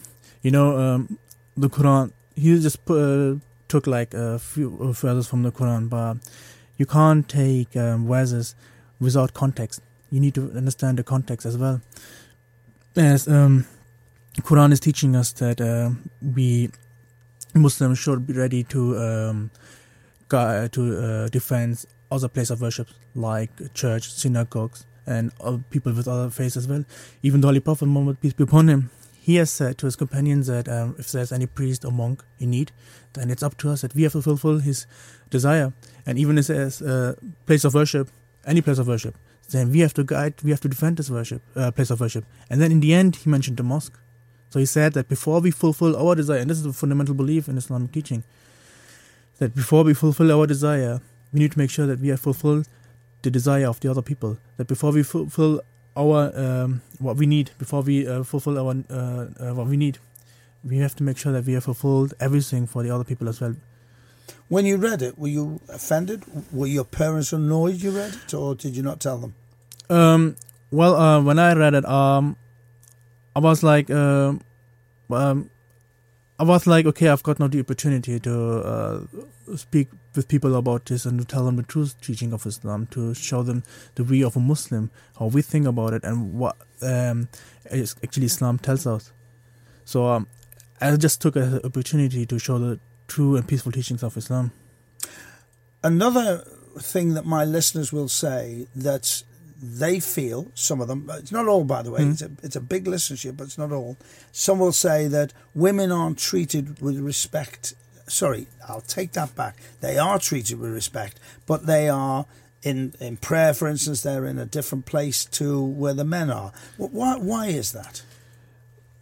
you 0.41 0.51
know, 0.51 0.77
um, 0.77 1.17
the 1.57 1.69
Quran. 1.69 2.11
He 2.35 2.59
just 2.59 2.85
put, 2.85 2.99
uh, 2.99 3.35
took 3.67 3.87
like 3.87 4.13
a 4.13 4.39
few 4.39 4.93
verses 4.93 5.27
from 5.27 5.43
the 5.43 5.51
Quran, 5.51 5.89
but 5.89 6.17
you 6.77 6.85
can't 6.85 7.27
take 7.27 7.75
um, 7.75 8.07
verses 8.07 8.55
without 8.99 9.33
context. 9.33 9.81
You 10.09 10.19
need 10.19 10.35
to 10.35 10.51
understand 10.55 10.97
the 10.97 11.03
context 11.03 11.45
as 11.45 11.57
well. 11.57 11.81
As 12.95 13.27
um, 13.27 13.65
Quran 14.39 14.71
is 14.71 14.79
teaching 14.79 15.15
us 15.15 15.31
that 15.33 15.61
uh, 15.61 15.91
we 16.35 16.69
Muslims 17.53 17.99
should 17.99 18.25
be 18.25 18.33
ready 18.33 18.63
to 18.63 18.97
um, 18.97 19.51
to 20.29 20.37
uh, 20.37 21.27
defend 21.27 21.85
other 22.09 22.29
places 22.29 22.51
of 22.51 22.61
worship 22.61 22.87
like 23.15 23.49
church, 23.73 24.11
synagogues, 24.11 24.85
and 25.05 25.31
people 25.69 25.93
with 25.93 26.07
other 26.07 26.29
faiths 26.29 26.55
as 26.55 26.67
well. 26.67 26.85
Even 27.23 27.41
the 27.41 27.47
Holy 27.47 27.59
Prophet 27.59 27.85
Muhammad, 27.85 28.21
peace 28.21 28.33
be 28.33 28.43
upon 28.43 28.69
him, 28.69 28.89
he 29.31 29.37
has 29.37 29.49
said 29.49 29.77
to 29.77 29.85
his 29.85 29.95
companions 29.95 30.47
that 30.47 30.67
um, 30.67 30.95
if 30.99 31.13
there's 31.13 31.31
any 31.31 31.45
priest 31.45 31.85
or 31.85 31.91
monk 31.91 32.21
in 32.37 32.49
need, 32.49 32.71
then 33.13 33.29
it's 33.31 33.41
up 33.41 33.55
to 33.59 33.69
us 33.69 33.79
that 33.81 33.95
we 33.95 34.03
have 34.03 34.11
to 34.11 34.21
fulfill 34.21 34.59
his 34.59 34.85
desire. 35.29 35.71
And 36.05 36.19
even 36.19 36.37
if 36.37 36.47
there's 36.47 36.81
a 36.81 37.15
place 37.45 37.63
of 37.63 37.73
worship, 37.73 38.09
any 38.45 38.61
place 38.61 38.77
of 38.77 38.87
worship, 38.87 39.15
then 39.51 39.71
we 39.71 39.79
have 39.79 39.93
to 39.93 40.03
guide, 40.03 40.33
we 40.43 40.51
have 40.51 40.59
to 40.61 40.67
defend 40.67 40.97
this 40.97 41.09
worship, 41.09 41.41
uh, 41.55 41.71
place 41.71 41.91
of 41.91 42.01
worship. 42.01 42.25
And 42.49 42.59
then 42.61 42.73
in 42.73 42.81
the 42.81 42.93
end, 42.93 43.15
he 43.15 43.29
mentioned 43.29 43.55
the 43.55 43.63
mosque. 43.63 43.97
So 44.49 44.59
he 44.59 44.65
said 44.65 44.91
that 44.93 45.07
before 45.07 45.39
we 45.39 45.51
fulfill 45.51 45.95
our 45.95 46.13
desire, 46.13 46.39
and 46.39 46.49
this 46.49 46.59
is 46.59 46.65
a 46.65 46.73
fundamental 46.73 47.15
belief 47.15 47.47
in 47.47 47.57
Islamic 47.57 47.93
teaching, 47.93 48.23
that 49.37 49.55
before 49.55 49.83
we 49.85 49.93
fulfill 49.93 50.29
our 50.31 50.45
desire, 50.45 50.99
we 51.31 51.39
need 51.39 51.53
to 51.53 51.59
make 51.59 51.69
sure 51.69 51.87
that 51.87 52.01
we 52.01 52.09
have 52.09 52.19
fulfilled 52.19 52.67
the 53.21 53.31
desire 53.31 53.67
of 53.67 53.79
the 53.79 53.89
other 53.89 54.01
people. 54.01 54.37
That 54.57 54.67
before 54.67 54.91
we 54.91 55.03
fulfill 55.03 55.61
our 55.95 56.31
um, 56.35 56.81
what 56.99 57.17
we 57.17 57.25
need, 57.25 57.51
before 57.57 57.81
we 57.81 58.07
uh, 58.07 58.23
fulfill 58.23 58.57
our 58.57 58.75
uh, 58.89 59.27
uh, 59.39 59.53
what 59.53 59.67
we 59.67 59.77
need, 59.77 59.97
we 60.63 60.77
have 60.77 60.95
to 60.95 61.03
make 61.03 61.17
sure 61.17 61.31
that 61.31 61.45
we 61.45 61.53
have 61.53 61.63
fulfilled 61.63 62.13
everything 62.19 62.67
for 62.67 62.83
the 62.83 62.89
other 62.91 63.03
people 63.03 63.27
as 63.27 63.41
well. 63.41 63.55
When 64.47 64.65
you 64.65 64.77
read 64.77 65.01
it, 65.01 65.17
were 65.17 65.27
you 65.27 65.61
offended? 65.69 66.23
Were 66.51 66.67
your 66.67 66.83
parents 66.83 67.33
annoyed 67.33 67.75
you 67.75 67.91
read 67.91 68.13
it, 68.13 68.33
or 68.33 68.55
did 68.55 68.75
you 68.75 68.83
not 68.83 68.99
tell 68.99 69.17
them? 69.17 69.35
Um, 69.89 70.35
well, 70.71 70.95
uh, 70.95 71.21
when 71.21 71.39
I 71.39 71.53
read 71.53 71.73
it, 71.73 71.85
um, 71.85 72.35
I 73.35 73.39
was 73.39 73.63
like, 73.63 73.89
um, 73.89 74.41
um 75.09 75.49
I 76.39 76.43
was 76.43 76.65
like, 76.65 76.85
okay, 76.87 77.07
I've 77.07 77.21
got 77.21 77.39
now 77.39 77.47
the 77.47 77.59
opportunity 77.59 78.19
to 78.19 78.35
uh, 78.65 78.99
speak 79.55 79.89
with 80.15 80.27
people 80.27 80.55
about 80.55 80.85
this 80.85 81.05
and 81.05 81.19
to 81.19 81.25
tell 81.25 81.45
them 81.45 81.55
the 81.55 81.63
true 81.63 81.87
teaching 82.01 82.33
of 82.33 82.45
Islam, 82.45 82.87
to 82.87 83.13
show 83.13 83.43
them 83.43 83.63
the 83.95 84.03
way 84.03 84.21
of 84.21 84.35
a 84.35 84.39
Muslim, 84.39 84.91
how 85.17 85.27
we 85.27 85.41
think 85.41 85.65
about 85.65 85.93
it, 85.93 86.03
and 86.03 86.33
what 86.33 86.57
um, 86.81 87.29
actually 87.71 88.25
Islam 88.25 88.57
tells 88.57 88.85
us. 88.85 89.11
So 89.85 90.07
um, 90.07 90.27
I 90.79 90.95
just 90.97 91.21
took 91.21 91.35
an 91.35 91.61
opportunity 91.63 92.25
to 92.25 92.39
show 92.39 92.59
the 92.59 92.79
true 93.07 93.35
and 93.35 93.47
peaceful 93.47 93.71
teachings 93.71 94.03
of 94.03 94.17
Islam. 94.17 94.51
Another 95.83 96.43
thing 96.79 97.13
that 97.15 97.25
my 97.25 97.43
listeners 97.43 97.91
will 97.91 98.07
say 98.07 98.67
that 98.75 99.23
they 99.61 99.99
feel 99.99 100.51
some 100.55 100.81
of 100.81 100.87
them 100.87 101.07
it's 101.13 101.31
not 101.31 101.47
all 101.47 101.63
by 101.63 101.83
the 101.83 101.91
way 101.91 102.01
mm. 102.01 102.11
it's, 102.11 102.21
a, 102.23 102.31
it's 102.41 102.55
a 102.55 102.61
big 102.61 102.85
listenership 102.85 103.37
but 103.37 103.43
it's 103.43 103.59
not 103.59 103.71
all 103.71 103.95
some 104.31 104.57
will 104.57 104.71
say 104.71 105.07
that 105.07 105.33
women 105.53 105.91
aren't 105.91 106.17
treated 106.17 106.81
with 106.81 106.97
respect 106.97 107.75
sorry 108.11 108.47
i'll 108.67 108.81
take 108.81 109.11
that 109.13 109.35
back. 109.35 109.55
They 109.79 109.97
are 109.97 110.19
treated 110.19 110.59
with 110.59 110.71
respect 110.71 111.19
but 111.45 111.65
they 111.65 111.89
are 111.89 112.25
in 112.63 112.93
in 112.99 113.17
prayer 113.17 113.53
for 113.53 113.67
instance 113.67 114.03
they're 114.03 114.25
in 114.25 114.37
a 114.37 114.45
different 114.45 114.85
place 114.85 115.25
to 115.25 115.61
where 115.63 115.93
the 115.93 116.05
men 116.05 116.29
are. 116.29 116.51
Why 116.77 117.17
why 117.17 117.47
is 117.47 117.71
that? 117.71 118.03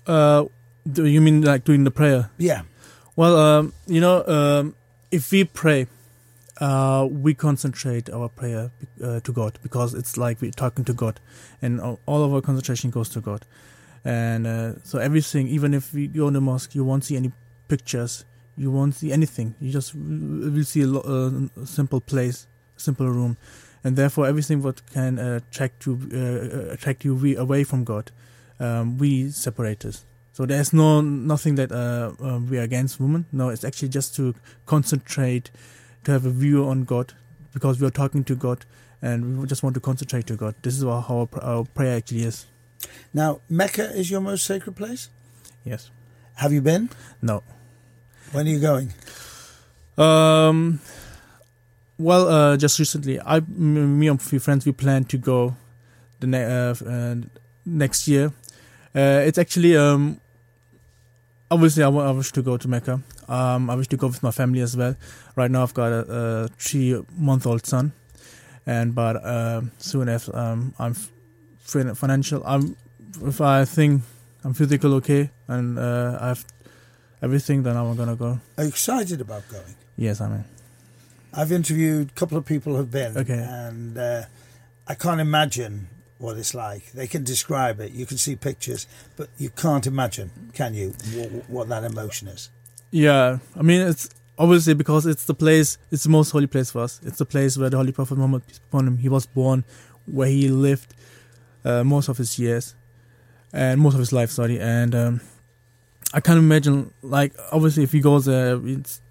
Uh 0.06 0.46
do 0.90 1.06
you 1.06 1.22
mean 1.22 1.42
like 1.42 1.64
doing 1.64 1.84
the 1.84 1.92
prayer? 1.92 2.30
Yeah. 2.38 2.62
Well 3.16 3.36
um 3.38 3.74
you 3.88 4.02
know 4.02 4.26
um 4.26 4.76
if 5.12 5.32
we 5.32 5.44
pray 5.44 5.88
uh, 6.62 7.08
we 7.10 7.34
concentrate 7.34 8.10
our 8.10 8.28
prayer 8.30 8.72
uh, 9.02 9.20
to 9.22 9.32
God 9.32 9.58
because 9.64 9.94
it's 9.94 10.18
like 10.18 10.42
we're 10.42 10.52
talking 10.52 10.84
to 10.86 10.94
God, 10.94 11.20
and 11.62 11.80
all 11.80 12.24
of 12.24 12.34
our 12.34 12.42
concentration 12.42 12.90
goes 12.90 13.10
to 13.10 13.22
God. 13.22 13.46
And 14.04 14.46
uh, 14.46 14.74
so 14.84 15.00
everything, 15.00 15.48
even 15.48 15.74
if 15.74 15.94
we 15.94 16.08
go 16.08 16.28
in 16.28 16.34
the 16.34 16.42
mosque, 16.42 16.76
you 16.76 16.84
won't 16.84 17.06
see 17.06 17.16
any 17.16 17.32
pictures, 17.68 18.26
you 18.60 18.70
won't 18.70 18.94
see 18.94 19.12
anything. 19.14 19.56
You 19.62 19.72
just 19.72 19.96
will 19.96 20.66
see 20.66 20.82
a, 20.82 20.88
lo- 20.88 21.50
a 21.56 21.66
simple 21.66 22.02
place, 22.02 22.46
simple 22.76 23.10
room, 23.10 23.38
and 23.86 23.96
therefore 23.96 24.28
everything 24.28 24.62
what 24.62 24.86
can 24.92 25.18
attract 25.18 25.86
you, 25.86 25.98
uh, 26.14 26.74
attract 26.74 27.06
you 27.06 27.38
away 27.38 27.64
from 27.64 27.86
God, 27.86 28.12
um, 28.60 28.98
we 28.98 29.30
separate 29.30 29.86
us. 29.86 30.06
So 30.34 30.46
there's 30.46 30.74
no 30.74 31.00
nothing 31.00 31.56
that 31.56 31.72
uh, 31.72 32.12
uh, 32.22 32.40
we 32.40 32.60
are 32.60 32.64
against 32.64 33.00
women. 33.00 33.26
No, 33.32 33.48
it's 33.48 33.64
actually 33.64 33.90
just 33.90 34.14
to 34.18 34.36
concentrate 34.66 35.52
to 36.04 36.12
have 36.12 36.26
a 36.26 36.30
view 36.30 36.66
on 36.66 36.84
God 36.84 37.14
because 37.54 37.80
we 37.80 37.88
are 37.88 37.92
talking 37.92 38.26
to 38.26 38.36
God 38.36 38.66
and 39.02 39.40
we 39.40 39.48
just 39.48 39.64
want 39.64 39.74
to 39.76 39.80
concentrate 39.80 40.28
to 40.28 40.36
God. 40.36 40.56
This 40.64 40.78
is 40.78 40.84
how 40.84 41.30
our, 41.34 41.44
our 41.44 41.64
prayer 41.64 41.96
actually 41.96 42.24
is. 42.24 42.46
Now, 43.14 43.40
Mecca 43.50 43.96
is 43.96 44.12
your 44.12 44.22
most 44.22 44.46
sacred 44.46 44.76
place? 44.76 45.10
Yes. 45.64 45.92
Have 46.36 46.52
you 46.52 46.62
been? 46.62 46.90
No. 47.22 47.44
When 48.32 48.48
are 48.48 48.50
you 48.50 48.60
going? 48.60 48.94
Um, 49.98 50.80
well, 51.98 52.28
uh, 52.28 52.58
just 52.58 52.80
recently, 52.80 53.20
I, 53.20 53.40
me 53.42 54.08
and 54.08 54.20
a 54.20 54.24
few 54.24 54.40
friends, 54.40 54.66
we 54.66 54.72
plan 54.72 55.04
to 55.06 55.18
go 55.18 55.56
the 56.20 56.28
ne- 56.28 56.46
uh, 56.46 56.76
uh, 56.86 57.16
next 57.66 58.08
year. 58.08 58.32
Uh, 58.96 59.24
it's 59.26 59.38
actually 59.38 59.76
um, 59.76 60.20
obviously 61.52 61.84
I, 61.84 61.88
w- 61.88 62.06
I 62.06 62.12
wish 62.12 62.32
to 62.34 62.42
go 62.42 62.58
to 62.58 62.68
Mecca. 62.68 63.02
Um, 63.28 63.70
I 63.70 63.76
wish 63.76 63.88
to 63.90 63.98
go 63.98 64.08
with 64.08 64.24
my 64.24 64.32
family 64.32 64.62
as 64.62 64.76
well. 64.76 64.96
Right 65.36 65.52
now, 65.52 65.64
I've 65.64 65.74
got 65.74 65.92
a, 65.92 66.12
a 66.12 66.48
three-month-old 66.58 67.66
son, 67.66 67.94
and 68.66 68.96
but 68.96 69.18
uh, 69.18 69.62
soon 69.78 70.10
as 70.10 70.30
um, 70.34 70.74
I'm 70.80 70.96
financial, 71.64 72.42
I'm 72.46 72.76
if 73.24 73.42
I 73.42 73.66
think 73.66 74.02
I'm 74.44 74.54
physically 74.54 74.92
okay, 74.96 75.30
and 75.48 75.78
uh, 75.78 76.18
I've 76.20 76.46
everything. 77.22 77.64
Then 77.64 77.76
I'm 77.78 77.96
gonna 77.96 78.16
go. 78.16 78.40
Are 78.58 78.64
you 78.64 78.70
excited 78.70 79.22
about 79.22 79.48
going? 79.50 79.76
Yes, 79.98 80.22
I 80.22 80.30
mean. 80.30 80.46
I've 81.34 81.52
interviewed 81.52 82.10
a 82.10 82.14
couple 82.14 82.38
of 82.38 82.46
people 82.46 82.76
who've 82.76 82.90
been, 82.90 83.16
Okay. 83.18 83.38
and 83.38 83.96
uh, 83.98 84.24
I 84.88 84.96
can't 84.96 85.22
imagine 85.22 85.88
what 86.18 86.38
it's 86.38 86.56
like. 86.56 86.92
They 86.92 87.06
can 87.08 87.24
describe 87.24 87.80
it. 87.80 87.92
You 87.92 88.06
can 88.08 88.18
see 88.18 88.36
pictures, 88.36 88.88
but 89.16 89.30
you 89.38 89.50
can't 89.52 89.86
imagine, 89.86 90.32
can 90.54 90.74
you, 90.74 90.94
what, 91.14 91.50
what 91.50 91.70
that 91.70 91.84
emotion 91.84 92.28
is? 92.30 92.50
Yeah, 92.92 93.38
I 93.56 93.62
mean 93.62 93.82
it's 93.82 94.10
obviously 94.40 94.74
because 94.74 95.06
it's 95.06 95.26
the 95.26 95.36
place, 95.36 95.78
it's 95.92 96.04
the 96.04 96.10
most 96.10 96.32
holy 96.32 96.48
place 96.48 96.72
for 96.72 96.82
us. 96.82 97.00
It's 97.06 97.20
the 97.20 97.26
place 97.26 97.58
where 97.58 97.70
the 97.70 97.78
Holy 97.78 97.92
Prophet 97.92 98.16
Muhammad 98.18 98.42
upon 98.70 98.88
him, 98.88 98.98
he 98.98 99.08
was 99.10 99.28
born, 99.28 99.64
where 100.08 100.28
he 100.30 100.50
lived 100.50 100.96
uh, 101.64 101.84
most 101.84 102.10
of 102.10 102.18
his 102.18 102.40
years 102.40 102.74
and 103.54 103.80
most 103.80 103.94
of 103.94 104.00
his 104.00 104.12
life. 104.12 104.32
Sorry, 104.32 104.60
and 104.60 104.96
um, 104.96 105.22
I 106.14 106.20
can't 106.22 106.40
imagine 106.40 106.94
like 107.02 107.34
obviously 107.52 107.84
if 107.84 107.92
he 107.92 108.00
goes 108.00 108.26
there, 108.26 108.60
it's 108.66 109.02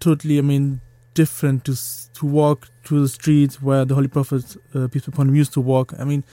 totally. 0.00 0.38
I 0.38 0.42
mean 0.42 0.80
different 1.14 1.64
to 1.64 1.76
to 2.14 2.26
walk 2.26 2.68
through 2.84 3.02
the 3.02 3.08
streets 3.08 3.60
where 3.60 3.84
the 3.84 3.94
Holy 3.94 4.08
Prophet 4.08 4.56
uh, 4.74 4.88
peace 4.88 5.06
be 5.06 5.12
upon 5.12 5.28
him 5.28 5.34
used 5.34 5.52
to 5.52 5.60
walk. 5.60 5.92
I 5.98 6.04
mean, 6.04 6.24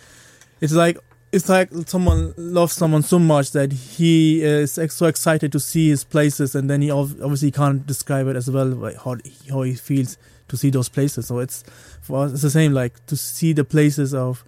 it's 0.61 0.73
like 0.73 0.97
it's 1.31 1.49
like 1.49 1.69
someone 1.85 2.33
loves 2.37 2.73
someone 2.73 3.03
so 3.03 3.19
much 3.19 3.51
that 3.51 3.71
he 3.71 4.41
is 4.41 4.79
so 4.89 5.05
excited 5.07 5.51
to 5.51 5.59
see 5.59 5.89
his 5.89 6.03
places, 6.03 6.55
and 6.55 6.69
then 6.69 6.81
he 6.81 6.91
ob- 6.91 7.19
obviously 7.21 7.51
can't 7.51 7.85
describe 7.85 8.27
it 8.27 8.35
as 8.35 8.49
well, 8.49 8.65
like 8.65 8.97
how 8.97 9.17
how 9.49 9.61
he 9.63 9.75
feels 9.75 10.17
to 10.47 10.57
see 10.57 10.69
those 10.69 10.89
places. 10.89 11.27
So 11.27 11.39
it's 11.39 11.63
for 12.01 12.25
us, 12.25 12.33
it's 12.33 12.41
the 12.41 12.49
same, 12.49 12.73
like 12.73 13.05
to 13.07 13.17
see 13.17 13.53
the 13.53 13.65
places 13.65 14.13
of 14.13 14.45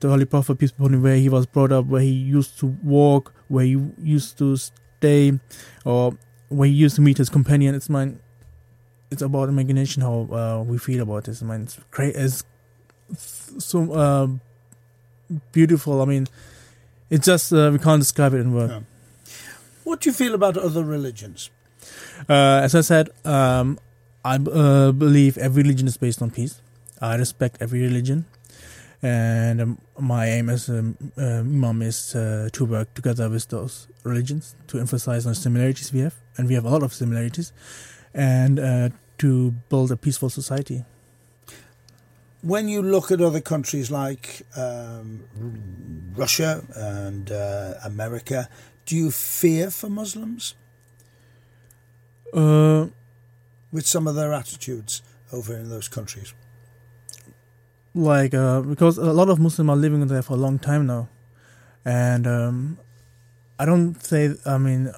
the 0.00 0.08
Holy 0.08 0.24
Prophet 0.24 0.58
peace 0.58 0.70
be 0.72 0.82
upon 0.82 0.94
him, 0.94 1.02
where 1.02 1.16
he 1.16 1.28
was 1.28 1.46
brought 1.46 1.72
up, 1.72 1.86
where 1.86 2.02
he 2.02 2.10
used 2.10 2.58
to 2.60 2.66
walk, 2.82 3.32
where 3.48 3.64
he 3.64 3.80
used 4.02 4.38
to 4.38 4.56
stay, 4.56 5.38
or 5.84 6.16
where 6.48 6.68
he 6.68 6.74
used 6.74 6.96
to 6.96 7.02
meet 7.02 7.18
his 7.18 7.28
companion. 7.28 7.74
It's 7.74 7.88
mine. 7.88 8.20
It's 9.10 9.22
about 9.22 9.48
imagination 9.48 10.02
how 10.02 10.28
uh, 10.32 10.62
we 10.62 10.78
feel 10.78 11.02
about 11.02 11.24
this. 11.24 11.42
I 11.42 11.46
mean, 11.46 11.62
it's 11.62 11.78
great. 11.90 12.16
It's 12.16 12.44
so. 13.58 13.92
Uh, 13.92 14.28
beautiful. 15.52 16.02
I 16.02 16.04
mean, 16.04 16.26
it's 17.10 17.26
just 17.26 17.52
uh, 17.52 17.70
we 17.72 17.78
can't 17.78 18.00
describe 18.00 18.34
it 18.34 18.40
in 18.40 18.54
words. 18.54 18.72
No. 18.72 18.84
What 19.84 20.00
do 20.00 20.08
you 20.08 20.14
feel 20.14 20.34
about 20.34 20.56
other 20.56 20.84
religions? 20.84 21.50
Uh, 22.28 22.60
as 22.62 22.74
I 22.74 22.80
said, 22.80 23.10
um, 23.24 23.78
I 24.24 24.36
uh, 24.36 24.92
believe 24.92 25.36
every 25.36 25.62
religion 25.62 25.86
is 25.86 25.96
based 25.96 26.22
on 26.22 26.30
peace. 26.30 26.60
I 27.00 27.16
respect 27.16 27.58
every 27.60 27.82
religion, 27.82 28.24
and 29.04 29.60
um, 29.60 29.78
my 29.98 30.24
aim 30.36 30.48
as 30.48 30.68
an 30.68 30.96
um, 31.16 31.64
imam 31.64 31.82
is 31.82 32.14
uh, 32.14 32.48
to 32.52 32.64
work 32.64 32.88
together 32.94 33.28
with 33.28 33.46
those 33.48 33.74
religions 34.02 34.56
to 34.66 34.78
emphasize 34.78 35.26
on 35.28 35.34
similarities 35.34 35.92
we 35.92 36.00
have, 36.00 36.14
and 36.36 36.48
we 36.48 36.54
have 36.54 36.64
a 36.64 36.70
lot 36.70 36.82
of 36.82 36.92
similarities, 36.92 37.52
and 38.14 38.58
uh, 38.58 38.88
to 39.18 39.52
build 39.68 39.92
a 39.92 39.96
peaceful 39.96 40.30
society. 40.30 40.84
When 42.42 42.68
you 42.68 42.82
look 42.82 43.10
at 43.10 43.20
other 43.20 43.40
countries 43.40 43.90
like 43.90 44.42
um, 44.56 45.22
Russia 46.16 46.62
and 46.74 47.30
uh, 47.30 47.74
America, 47.84 48.48
do 48.86 48.96
you 48.96 49.10
fear 49.10 49.70
for 49.70 49.90
Muslims 49.90 50.54
Uh, 52.34 52.88
with 53.70 53.86
some 53.86 54.10
of 54.10 54.16
their 54.16 54.32
attitudes 54.32 55.02
over 55.30 55.54
in 55.56 55.68
those 55.68 55.88
countries? 55.88 56.34
Like 57.94 58.34
uh, 58.34 58.60
because 58.60 58.98
a 58.98 59.12
lot 59.12 59.28
of 59.28 59.38
Muslims 59.38 59.70
are 59.70 59.76
living 59.76 60.06
there 60.06 60.22
for 60.22 60.34
a 60.34 60.36
long 60.36 60.58
time 60.58 60.86
now, 60.86 61.08
and 61.84 62.26
um, 62.26 62.78
I 63.58 63.64
don't 63.64 64.02
say 64.02 64.34
I 64.44 64.58
mean 64.58 64.92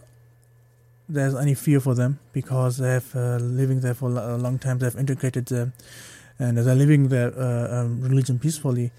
there's 1.09 1.35
any 1.35 1.55
fear 1.55 1.79
for 1.79 1.95
them 1.95 2.19
because 2.33 2.79
they 2.79 2.91
have 2.95 3.15
uh, 3.15 3.37
living 3.37 3.81
there 3.81 3.95
for 3.95 4.09
a 4.09 4.37
long 4.37 4.59
time. 4.59 4.79
They've 4.79 4.97
integrated 4.97 5.47
them, 5.47 5.75
and 6.39 6.57
they're 6.57 6.75
living 6.75 7.09
their 7.09 7.39
uh, 7.39 7.83
um, 7.83 8.01
religion 8.01 8.39
peacefully. 8.39 8.93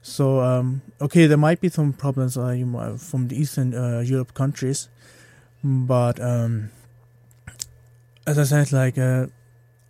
So 0.00 0.40
um, 0.40 0.82
okay, 1.00 1.26
there 1.26 1.38
might 1.38 1.60
be 1.60 1.68
some 1.68 1.92
problems 1.92 2.36
uh, 2.36 2.54
might, 2.54 2.98
from 2.98 3.28
the 3.28 3.38
Eastern 3.38 3.74
uh, 3.74 4.00
Europe 4.00 4.32
countries, 4.32 4.88
but 5.62 6.20
um, 6.20 6.70
as 8.26 8.38
I 8.38 8.44
said, 8.44 8.72
like. 8.72 8.96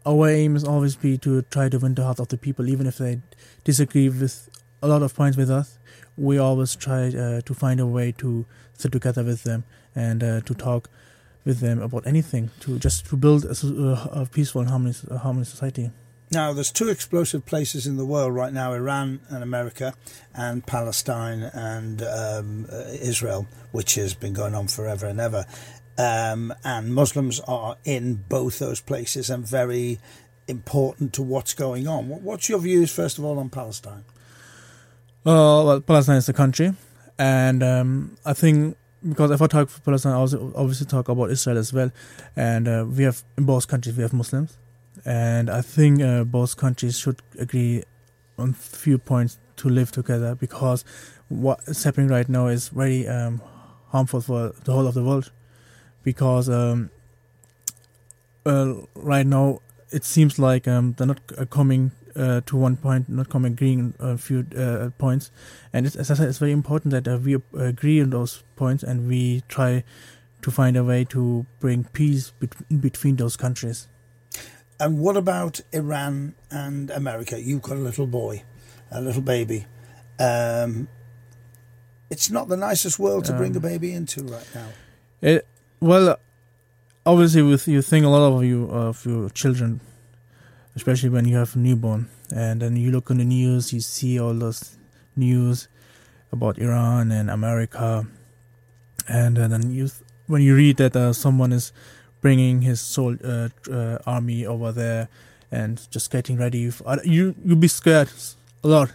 Uh, 0.04 0.10
our 0.10 0.28
aim 0.28 0.56
is 0.56 0.64
always 0.64 0.96
be 0.96 1.18
to 1.18 1.42
try 1.42 1.68
to 1.68 1.78
win 1.78 1.94
the 1.94 2.04
heart 2.04 2.20
of 2.20 2.28
the 2.28 2.36
people, 2.36 2.68
even 2.68 2.86
if 2.86 2.98
they 2.98 3.20
disagree 3.64 4.08
with 4.08 4.48
a 4.82 4.88
lot 4.88 5.02
of 5.02 5.14
points 5.14 5.36
with 5.36 5.50
us. 5.50 5.78
We 6.16 6.38
always 6.38 6.76
try 6.76 7.08
uh, 7.08 7.40
to 7.40 7.54
find 7.54 7.80
a 7.80 7.86
way 7.86 8.12
to 8.18 8.46
sit 8.74 8.92
together 8.92 9.24
with 9.24 9.44
them 9.44 9.64
and 9.94 10.22
uh, 10.22 10.40
to 10.42 10.54
talk 10.54 10.88
with 11.44 11.60
them 11.60 11.80
about 11.80 12.06
anything, 12.06 12.50
to 12.60 12.78
just 12.78 13.06
to 13.06 13.16
build 13.16 13.44
a, 13.44 14.10
a 14.12 14.26
peaceful 14.26 14.60
and 14.60 14.70
harmonious, 14.70 15.04
harmonious 15.22 15.50
society. 15.50 15.90
Now, 16.30 16.52
there's 16.52 16.72
two 16.72 16.88
explosive 16.88 17.46
places 17.46 17.86
in 17.86 17.96
the 17.96 18.04
world 18.04 18.34
right 18.34 18.52
now 18.52 18.72
Iran 18.72 19.20
and 19.28 19.42
America, 19.42 19.94
and 20.34 20.66
Palestine 20.66 21.42
and 21.42 22.02
um, 22.02 22.66
uh, 22.72 22.86
Israel, 23.00 23.46
which 23.72 23.94
has 23.96 24.14
been 24.14 24.32
going 24.32 24.54
on 24.54 24.66
forever 24.66 25.06
and 25.06 25.20
ever. 25.20 25.44
Um, 25.96 26.52
and 26.64 26.92
Muslims 26.94 27.40
are 27.40 27.76
in 27.84 28.24
both 28.28 28.58
those 28.58 28.80
places 28.80 29.30
and 29.30 29.46
very 29.46 30.00
important 30.48 31.12
to 31.14 31.22
what's 31.22 31.54
going 31.54 31.86
on. 31.86 32.08
What's 32.08 32.48
your 32.48 32.58
views, 32.58 32.92
first 32.92 33.18
of 33.18 33.24
all, 33.24 33.38
on 33.38 33.48
Palestine? 33.48 34.04
Uh, 35.24 35.62
well, 35.64 35.80
Palestine 35.80 36.16
is 36.16 36.28
a 36.28 36.32
country, 36.32 36.74
and 37.18 37.62
um, 37.62 38.16
I 38.26 38.34
think 38.34 38.76
because 39.08 39.30
if 39.30 39.40
I 39.40 39.46
talk 39.46 39.68
for 39.68 39.80
Palestine, 39.80 40.12
I 40.12 40.16
also 40.16 40.52
obviously 40.54 40.86
talk 40.86 41.08
about 41.08 41.30
Israel 41.30 41.58
as 41.58 41.72
well. 41.72 41.90
And 42.36 42.66
uh, 42.66 42.86
we 42.88 43.04
have 43.04 43.22
in 43.36 43.44
both 43.44 43.68
countries 43.68 43.96
we 43.96 44.02
have 44.02 44.12
Muslims, 44.12 44.58
and 45.04 45.48
I 45.48 45.62
think 45.62 46.02
uh, 46.02 46.24
both 46.24 46.56
countries 46.56 46.98
should 46.98 47.22
agree 47.38 47.84
on 48.38 48.52
few 48.52 48.98
points 48.98 49.38
to 49.56 49.68
live 49.68 49.92
together 49.92 50.34
because 50.34 50.84
what 51.28 51.60
is 51.66 51.84
happening 51.84 52.08
right 52.08 52.28
now 52.28 52.48
is 52.48 52.68
very 52.68 53.06
um, 53.06 53.40
harmful 53.88 54.20
for 54.20 54.52
the 54.64 54.72
whole 54.72 54.86
of 54.86 54.94
the 54.94 55.04
world. 55.04 55.30
Because 56.04 56.48
um, 56.48 56.90
uh, 58.46 58.74
right 58.94 59.26
now 59.26 59.60
it 59.90 60.04
seems 60.04 60.38
like 60.38 60.68
um, 60.68 60.94
they're 60.96 61.06
not 61.06 61.20
uh, 61.36 61.44
coming 61.46 61.92
uh, 62.16 62.40
to 62.46 62.56
one 62.56 62.76
point, 62.76 63.08
not 63.08 63.28
coming 63.28 63.52
agreeing 63.52 63.94
on 63.98 64.10
a 64.10 64.18
few 64.18 64.46
uh, 64.56 64.90
points. 64.98 65.30
And 65.72 65.86
it's, 65.86 65.96
as 65.96 66.10
I 66.10 66.14
said, 66.14 66.28
it's 66.28 66.38
very 66.38 66.52
important 66.52 66.92
that 66.92 67.08
uh, 67.08 67.18
we 67.18 67.36
agree 67.58 68.00
on 68.02 68.10
those 68.10 68.42
points 68.56 68.82
and 68.82 69.08
we 69.08 69.42
try 69.48 69.82
to 70.42 70.50
find 70.50 70.76
a 70.76 70.84
way 70.84 71.04
to 71.06 71.46
bring 71.58 71.84
peace 71.84 72.32
bet- 72.38 72.54
in 72.70 72.78
between 72.78 73.16
those 73.16 73.36
countries. 73.36 73.88
And 74.78 74.98
what 74.98 75.16
about 75.16 75.60
Iran 75.72 76.34
and 76.50 76.90
America? 76.90 77.40
You've 77.40 77.62
got 77.62 77.76
a 77.76 77.80
little 77.80 78.06
boy, 78.06 78.42
a 78.90 79.00
little 79.00 79.22
baby. 79.22 79.66
Um, 80.18 80.88
it's 82.10 82.30
not 82.30 82.48
the 82.48 82.56
nicest 82.56 82.98
world 82.98 83.24
to 83.24 83.32
bring 83.32 83.54
a 83.54 83.58
Um, 83.58 83.62
baby 83.62 83.92
into 83.92 84.22
right 84.24 84.46
now. 84.54 84.68
It, 85.22 85.46
well, 85.80 86.18
obviously, 87.04 87.42
with 87.42 87.68
you 87.68 87.82
think 87.82 88.04
a 88.04 88.08
lot 88.08 88.32
of 88.32 88.44
you 88.44 88.64
of 88.70 89.04
your 89.04 89.30
children, 89.30 89.80
especially 90.76 91.10
when 91.10 91.26
you 91.26 91.36
have 91.36 91.56
a 91.56 91.58
newborn, 91.58 92.08
and 92.34 92.62
then 92.62 92.76
you 92.76 92.90
look 92.90 93.10
on 93.10 93.18
the 93.18 93.24
news, 93.24 93.72
you 93.72 93.80
see 93.80 94.18
all 94.18 94.34
those 94.34 94.76
news 95.16 95.68
about 96.32 96.58
Iran 96.58 97.12
and 97.12 97.30
America, 97.30 98.06
and 99.08 99.38
uh, 99.38 99.48
then 99.48 99.70
you 99.72 99.90
when 100.26 100.42
you 100.42 100.56
read 100.56 100.78
that 100.78 100.96
uh, 100.96 101.12
someone 101.12 101.52
is 101.52 101.72
bringing 102.20 102.62
his 102.62 102.80
sol- 102.80 103.18
uh, 103.22 103.50
uh, 103.70 103.98
army 104.06 104.46
over 104.46 104.72
there 104.72 105.08
and 105.52 105.86
just 105.90 106.10
getting 106.10 106.38
ready, 106.38 106.70
for, 106.70 106.88
uh, 106.88 106.96
you 107.04 107.34
you'll 107.44 107.56
be 107.56 107.68
scared 107.68 108.08
a 108.62 108.68
lot. 108.68 108.90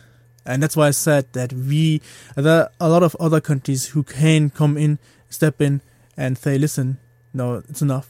And 0.46 0.64
that's 0.64 0.76
why 0.76 0.88
I 0.88 0.92
said 0.92 1.32
that 1.34 1.54
we, 1.54 2.02
there 2.36 2.64
are 2.64 2.72
a 2.80 2.90
lot 2.90 3.04
of 3.04 3.16
other 3.20 3.40
countries 3.40 3.90
who 3.90 4.02
can 4.02 4.50
come 4.50 4.78
in, 4.78 4.98
step 5.30 5.62
in, 5.62 5.82
and 6.20 6.38
say, 6.38 6.58
listen, 6.58 6.98
no, 7.34 7.64
it's 7.70 7.82
enough. 7.82 8.10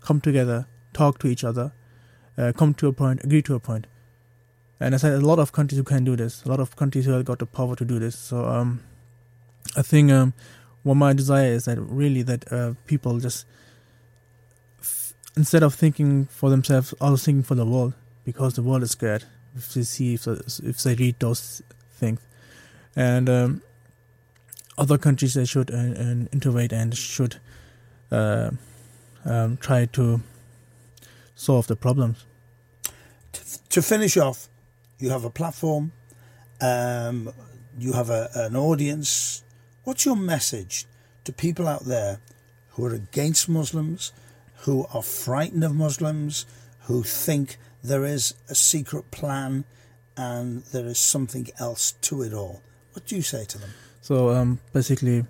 Come 0.00 0.18
together, 0.22 0.66
talk 0.94 1.18
to 1.18 1.28
each 1.28 1.44
other, 1.44 1.72
uh, 2.38 2.52
come 2.56 2.72
to 2.74 2.88
a 2.88 2.92
point, 2.92 3.22
agree 3.22 3.42
to 3.42 3.54
a 3.54 3.60
point. 3.60 3.86
And 4.80 4.94
I 4.94 4.98
said, 4.98 5.12
a 5.12 5.20
lot 5.20 5.38
of 5.38 5.52
countries 5.52 5.76
who 5.76 5.84
can 5.84 6.02
do 6.04 6.16
this, 6.16 6.42
a 6.42 6.48
lot 6.48 6.58
of 6.58 6.74
countries 6.74 7.04
who 7.04 7.12
have 7.12 7.26
got 7.26 7.38
the 7.38 7.44
power 7.44 7.76
to 7.76 7.84
do 7.84 7.98
this. 7.98 8.18
So 8.18 8.46
um, 8.46 8.82
I 9.76 9.82
think 9.82 10.10
um, 10.10 10.32
what 10.84 10.94
my 10.94 11.12
desire 11.12 11.52
is 11.52 11.66
that 11.66 11.78
really 11.78 12.22
that 12.22 12.50
uh, 12.50 12.72
people 12.86 13.20
just, 13.20 13.44
f- 14.80 15.12
instead 15.36 15.62
of 15.62 15.74
thinking 15.74 16.24
for 16.24 16.48
themselves, 16.48 16.94
also 16.98 17.22
thinking 17.22 17.42
for 17.42 17.56
the 17.56 17.66
world, 17.66 17.92
because 18.24 18.54
the 18.54 18.62
world 18.62 18.82
is 18.82 18.92
scared 18.92 19.24
if 19.54 19.74
they 19.74 19.82
see, 19.82 20.14
if, 20.14 20.26
if 20.26 20.82
they 20.82 20.94
read 20.94 21.16
those 21.20 21.60
things. 21.92 22.20
And 22.96 23.28
um, 23.28 23.62
other 24.78 24.96
countries 24.96 25.34
they 25.34 25.44
should 25.44 25.70
uh, 25.70 25.76
uh, 25.76 26.24
innovate 26.32 26.72
and 26.72 26.96
should 26.96 27.38
uh, 28.10 28.50
um, 29.24 29.56
try 29.56 29.86
to 29.86 30.20
solve 31.34 31.66
the 31.66 31.76
problems. 31.76 32.24
To 33.70 33.82
finish 33.82 34.16
off, 34.16 34.48
you 34.98 35.10
have 35.10 35.24
a 35.24 35.30
platform, 35.30 35.92
um, 36.60 37.32
you 37.78 37.92
have 37.92 38.10
a, 38.10 38.30
an 38.34 38.56
audience. 38.56 39.42
What's 39.84 40.04
your 40.04 40.16
message 40.16 40.86
to 41.24 41.32
people 41.32 41.68
out 41.68 41.84
there 41.84 42.20
who 42.70 42.86
are 42.86 42.94
against 42.94 43.48
Muslims, 43.48 44.12
who 44.64 44.86
are 44.92 45.02
frightened 45.02 45.64
of 45.64 45.74
Muslims, 45.74 46.46
who 46.82 47.02
think 47.02 47.56
there 47.82 48.04
is 48.04 48.34
a 48.48 48.54
secret 48.54 49.10
plan 49.10 49.64
and 50.16 50.62
there 50.64 50.86
is 50.86 50.98
something 50.98 51.48
else 51.58 51.92
to 51.92 52.22
it 52.22 52.32
all. 52.32 52.62
What 52.92 53.06
do 53.06 53.16
you 53.16 53.22
say 53.22 53.44
to 53.44 53.58
them? 53.58 53.70
So 54.02 54.30
um, 54.30 54.60
basically, 54.72 55.24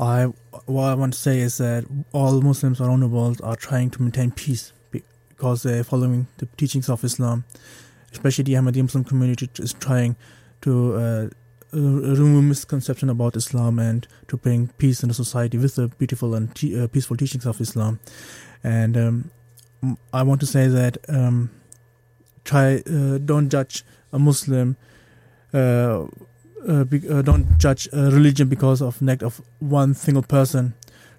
I 0.00 0.24
what 0.66 0.84
I 0.84 0.94
want 0.94 1.12
to 1.14 1.18
say 1.18 1.40
is 1.40 1.58
that 1.58 1.84
all 2.12 2.40
Muslims 2.40 2.80
around 2.80 3.00
the 3.00 3.08
world 3.08 3.40
are 3.42 3.56
trying 3.56 3.90
to 3.90 4.02
maintain 4.02 4.30
peace 4.30 4.72
because 4.90 5.62
they're 5.62 5.84
following 5.84 6.26
the 6.38 6.46
teachings 6.56 6.88
of 6.88 7.02
Islam. 7.04 7.44
Especially 8.12 8.44
the 8.44 8.54
Ahmadi 8.54 8.80
Muslim 8.82 9.04
community 9.04 9.50
is 9.58 9.74
trying 9.74 10.16
to 10.62 10.94
uh, 10.94 11.28
remove 11.72 12.44
misconception 12.44 13.10
about 13.10 13.36
Islam 13.36 13.78
and 13.78 14.06
to 14.28 14.36
bring 14.36 14.68
peace 14.78 15.02
in 15.02 15.08
the 15.08 15.14
society 15.14 15.58
with 15.58 15.74
the 15.74 15.88
beautiful 15.88 16.34
and 16.34 16.54
te- 16.54 16.80
uh, 16.80 16.86
peaceful 16.86 17.16
teachings 17.16 17.44
of 17.44 17.60
Islam. 17.60 18.00
And 18.64 18.96
um, 18.96 19.30
I 20.12 20.22
want 20.22 20.40
to 20.40 20.46
say 20.46 20.68
that 20.68 20.96
um, 21.08 21.50
try 22.44 22.82
uh, 22.86 23.18
don't 23.18 23.48
judge 23.50 23.84
a 24.12 24.18
Muslim. 24.18 24.76
Uh, 26.66 26.72
uh, 26.72 26.84
be, 26.84 27.08
uh, 27.08 27.22
don't 27.22 27.58
judge 27.58 27.88
a 27.92 28.10
religion 28.10 28.48
because 28.48 28.82
of 28.82 29.00
neglect 29.00 29.22
of 29.22 29.40
one 29.60 29.94
single 29.94 30.22
person. 30.22 30.74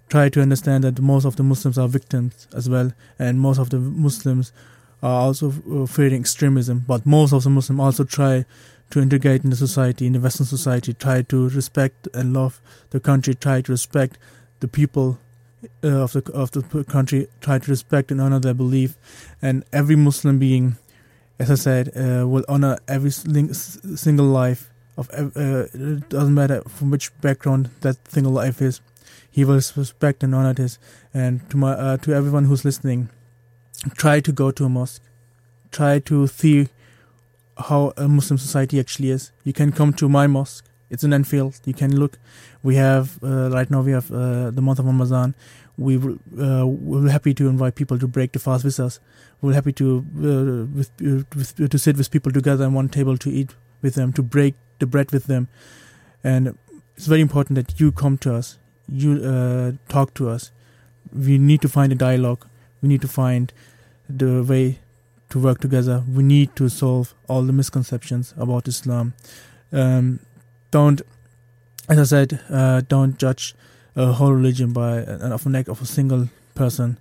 Try 0.10 0.30
to 0.30 0.41
understand 0.41 0.84
that 0.84 0.99
most 0.99 1.25
of 1.25 1.36
the 1.36 1.43
Muslims 1.43 1.78
are 1.78 1.88
victims 1.88 2.47
as 2.54 2.69
well, 2.69 2.93
and 3.19 3.39
most 3.39 3.60
of 3.60 3.69
the 3.69 3.80
Muslims 3.80 4.52
are 5.04 5.21
also 5.21 5.54
uh, 5.71 5.86
fearing 5.86 6.21
extremism. 6.21 6.84
But 6.88 7.06
most 7.06 7.32
of 7.32 7.43
the 7.43 7.49
Muslims 7.49 7.80
also 7.80 8.04
try 8.04 8.45
to 8.89 8.99
integrate 8.99 9.43
in 9.43 9.52
the 9.52 9.56
society, 9.56 10.08
in 10.08 10.13
the 10.13 10.19
Western 10.19 10.47
society. 10.47 10.93
Try 10.93 11.21
to 11.23 11.49
respect 11.49 12.08
and 12.13 12.34
love 12.34 12.60
the 12.89 12.99
country. 12.99 13.36
Try 13.36 13.62
to 13.62 13.71
respect 13.71 14.17
the 14.62 14.67
people 14.67 15.19
uh, 15.84 15.88
of 15.89 16.13
the 16.13 16.32
of 16.34 16.52
the 16.52 16.84
country. 16.86 17.28
Try 17.39 17.60
to 17.60 17.71
respect 17.71 18.12
and 18.12 18.19
honor 18.19 18.39
their 18.39 18.56
belief, 18.56 18.97
and 19.41 19.63
every 19.71 19.95
Muslim 19.95 20.39
being, 20.39 20.78
as 21.38 21.52
I 21.52 21.56
said, 21.56 21.89
uh, 21.95 22.28
will 22.28 22.45
honor 22.49 22.80
every 22.88 23.12
single 23.12 24.25
life 24.25 24.68
of 24.99 25.09
uh, 25.12 25.67
it 25.73 26.09
doesn't 26.09 26.33
matter 26.33 26.62
from 26.67 26.91
which 26.91 27.17
background 27.21 27.69
that 27.81 27.97
single 28.12 28.33
life 28.33 28.62
is. 28.62 28.81
He 29.31 29.45
will 29.45 29.62
respect 29.75 30.23
and 30.23 30.35
honor 30.35 30.53
this. 30.53 30.77
And 31.13 31.49
to 31.49 31.57
my 31.57 31.71
uh, 31.71 31.97
to 31.97 32.13
everyone 32.13 32.45
who's 32.45 32.65
listening, 32.65 33.09
try 33.95 34.19
to 34.19 34.31
go 34.31 34.51
to 34.51 34.65
a 34.65 34.69
mosque. 34.69 35.01
Try 35.71 35.99
to 35.99 36.27
see 36.27 36.67
how 37.57 37.93
a 37.97 38.07
Muslim 38.07 38.38
society 38.38 38.79
actually 38.79 39.12
is. 39.12 39.31
You 39.43 39.53
can 39.53 39.71
come 39.71 39.93
to 39.93 40.09
my 40.09 40.27
mosque. 40.27 40.65
It's 40.89 41.03
in 41.03 41.13
Enfield. 41.13 41.59
You 41.65 41.73
can 41.73 41.95
look. 41.99 42.17
We 42.63 42.75
have 42.75 43.19
uh, 43.23 43.49
right 43.51 43.69
now 43.69 43.81
we 43.81 43.91
have 43.91 44.12
uh, 44.12 44.51
the 44.51 44.62
month 44.62 44.79
of 44.79 44.85
Ramadan. 44.85 45.35
We 45.77 45.97
uh, 45.97 46.65
we're 46.65 47.09
happy 47.09 47.33
to 47.35 47.47
invite 47.47 47.75
people 47.75 47.99
to 47.99 48.07
break 48.07 48.31
the 48.33 48.39
fast 48.39 48.65
with 48.65 48.79
us. 48.79 48.99
We're 49.41 49.53
happy 49.53 49.71
to 49.73 50.05
uh, 50.17 50.65
with, 50.77 50.89
uh, 51.01 51.23
with, 51.35 51.69
to 51.69 51.77
sit 51.77 51.97
with 51.97 52.12
people 52.12 52.31
together 52.31 52.65
on 52.65 52.73
one 52.73 52.89
table 52.89 53.17
to 53.17 53.29
eat 53.29 53.55
with 53.81 53.95
them 53.95 54.12
to 54.13 54.23
break 54.23 54.55
the 54.79 54.85
bread 54.85 55.11
with 55.11 55.25
them. 55.25 55.47
And 56.23 56.57
it's 56.95 57.07
very 57.07 57.21
important 57.21 57.55
that 57.55 57.79
you 57.79 57.91
come 57.91 58.17
to 58.19 58.35
us, 58.35 58.57
you 58.87 59.23
uh, 59.23 59.71
talk 59.87 60.13
to 60.15 60.29
us. 60.29 60.51
We 61.13 61.37
need 61.37 61.61
to 61.61 61.69
find 61.69 61.91
a 61.91 61.95
dialogue. 61.95 62.45
We 62.81 62.89
need 62.89 63.01
to 63.01 63.07
find 63.07 63.53
the 64.09 64.43
way 64.43 64.79
to 65.29 65.39
work 65.39 65.59
together. 65.59 66.03
We 66.13 66.23
need 66.23 66.55
to 66.55 66.69
solve 66.69 67.13
all 67.27 67.43
the 67.43 67.53
misconceptions 67.53 68.33
about 68.37 68.67
Islam. 68.67 69.13
Um, 69.71 70.19
don't, 70.71 71.01
as 71.87 71.99
I 71.99 72.03
said, 72.03 72.41
uh, 72.49 72.81
don't 72.81 73.17
judge 73.17 73.55
a 73.95 74.13
whole 74.13 74.33
religion 74.33 74.73
by 74.73 74.97
an 74.97 75.31
of 75.31 75.45
a 75.45 75.49
neck 75.49 75.67
of 75.67 75.81
a 75.81 75.85
single 75.85 76.29
person. 76.55 76.97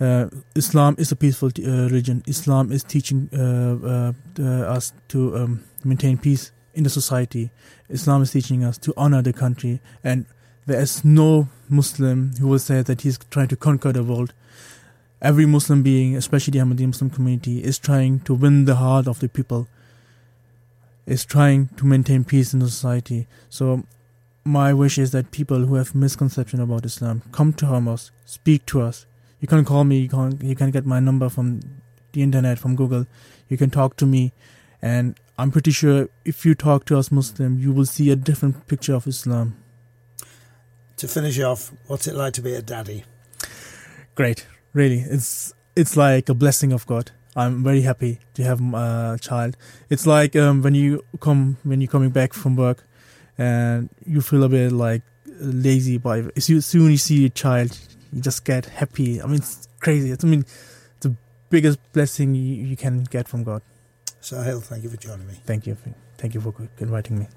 Uh, 0.00 0.26
Islam 0.54 0.94
is 0.98 1.10
a 1.12 1.16
peaceful 1.16 1.50
t- 1.50 1.64
uh, 1.64 1.88
religion. 1.88 2.22
Islam 2.26 2.70
is 2.70 2.84
teaching 2.84 3.28
uh, 3.32 4.12
uh, 4.38 4.42
us 4.42 4.92
to 5.08 5.36
um, 5.36 5.64
maintain 5.84 6.18
peace 6.18 6.52
in 6.76 6.84
the 6.84 6.90
society. 6.90 7.50
Islam 7.88 8.22
is 8.22 8.32
teaching 8.32 8.62
us 8.62 8.78
to 8.78 8.94
honor 8.96 9.22
the 9.22 9.32
country, 9.32 9.80
and 10.04 10.26
there 10.66 10.80
is 10.80 11.04
no 11.04 11.48
Muslim 11.68 12.32
who 12.38 12.46
will 12.46 12.58
say 12.58 12.82
that 12.82 13.00
he's 13.00 13.18
trying 13.30 13.48
to 13.48 13.56
conquer 13.56 13.92
the 13.92 14.04
world. 14.04 14.34
Every 15.22 15.46
Muslim 15.46 15.82
being, 15.82 16.14
especially 16.14 16.58
the 16.58 16.64
Ahmadi 16.64 16.86
Muslim 16.86 17.10
community, 17.10 17.64
is 17.64 17.78
trying 17.78 18.20
to 18.20 18.34
win 18.34 18.66
the 18.66 18.76
heart 18.76 19.08
of 19.08 19.20
the 19.20 19.28
people, 19.28 19.66
is 21.06 21.24
trying 21.24 21.68
to 21.76 21.86
maintain 21.86 22.24
peace 22.24 22.52
in 22.52 22.60
the 22.60 22.68
society. 22.68 23.26
So, 23.48 23.84
my 24.44 24.72
wish 24.72 24.98
is 24.98 25.10
that 25.12 25.30
people 25.30 25.66
who 25.66 25.74
have 25.76 25.94
misconception 25.94 26.60
about 26.60 26.84
Islam 26.84 27.22
come 27.32 27.52
to 27.54 27.66
our 27.66 27.80
mosque, 27.80 28.12
speak 28.26 28.66
to 28.66 28.82
us. 28.82 29.06
You 29.40 29.48
can 29.48 29.64
call 29.64 29.84
me, 29.84 30.00
you 30.00 30.08
can, 30.08 30.38
you 30.40 30.54
can 30.54 30.70
get 30.70 30.84
my 30.84 31.00
number 31.00 31.28
from 31.28 31.60
the 32.12 32.22
internet, 32.22 32.58
from 32.58 32.76
Google. 32.76 33.06
You 33.48 33.56
can 33.56 33.70
talk 33.70 33.96
to 33.96 34.06
me, 34.06 34.32
and 34.82 35.18
I'm 35.38 35.50
pretty 35.50 35.70
sure 35.70 36.08
if 36.24 36.46
you 36.46 36.54
talk 36.54 36.86
to 36.86 36.98
us 36.98 37.10
Muslim, 37.10 37.58
you 37.58 37.72
will 37.72 37.84
see 37.84 38.10
a 38.10 38.16
different 38.16 38.66
picture 38.66 38.94
of 38.94 39.06
Islam. 39.06 39.56
To 40.96 41.08
finish 41.08 41.38
off, 41.40 41.72
what's 41.88 42.06
it 42.06 42.14
like 42.14 42.32
to 42.34 42.40
be 42.42 42.54
a 42.54 42.62
daddy? 42.62 43.04
Great, 44.14 44.46
really. 44.72 45.00
It's 45.00 45.52
it's 45.74 45.94
like 45.96 46.30
a 46.30 46.34
blessing 46.34 46.72
of 46.72 46.86
God. 46.86 47.10
I'm 47.36 47.62
very 47.62 47.82
happy 47.82 48.18
to 48.32 48.44
have 48.44 48.60
a 48.72 49.18
child. 49.20 49.58
It's 49.90 50.06
like 50.06 50.34
um, 50.34 50.62
when 50.62 50.74
you 50.74 51.04
come 51.20 51.58
when 51.64 51.82
you're 51.82 51.90
coming 51.90 52.10
back 52.10 52.32
from 52.32 52.56
work, 52.56 52.86
and 53.36 53.90
you 54.06 54.22
feel 54.22 54.42
a 54.42 54.48
bit 54.48 54.72
like 54.72 55.02
lazy, 55.38 55.98
but 55.98 56.32
as 56.34 56.46
soon 56.46 56.58
as 56.58 56.74
you 56.74 56.96
see 56.96 57.26
a 57.26 57.28
child, 57.28 57.78
you 58.10 58.22
just 58.22 58.44
get 58.44 58.64
happy. 58.64 59.20
I 59.20 59.26
mean, 59.26 59.36
it's 59.36 59.68
crazy. 59.80 60.10
It's, 60.10 60.24
I 60.24 60.28
mean, 60.28 60.40
it's 60.40 61.00
the 61.00 61.14
biggest 61.50 61.78
blessing 61.92 62.34
you, 62.34 62.64
you 62.64 62.76
can 62.76 63.04
get 63.04 63.28
from 63.28 63.44
God. 63.44 63.60
Sahil, 64.26 64.60
thank 64.60 64.82
you 64.82 64.90
for 64.90 64.96
joining 64.96 65.28
me. 65.28 65.34
Thank 65.44 65.68
you. 65.68 65.76
Thank 66.18 66.34
you 66.34 66.40
for 66.40 66.52
inviting 66.80 67.20
me. 67.20 67.28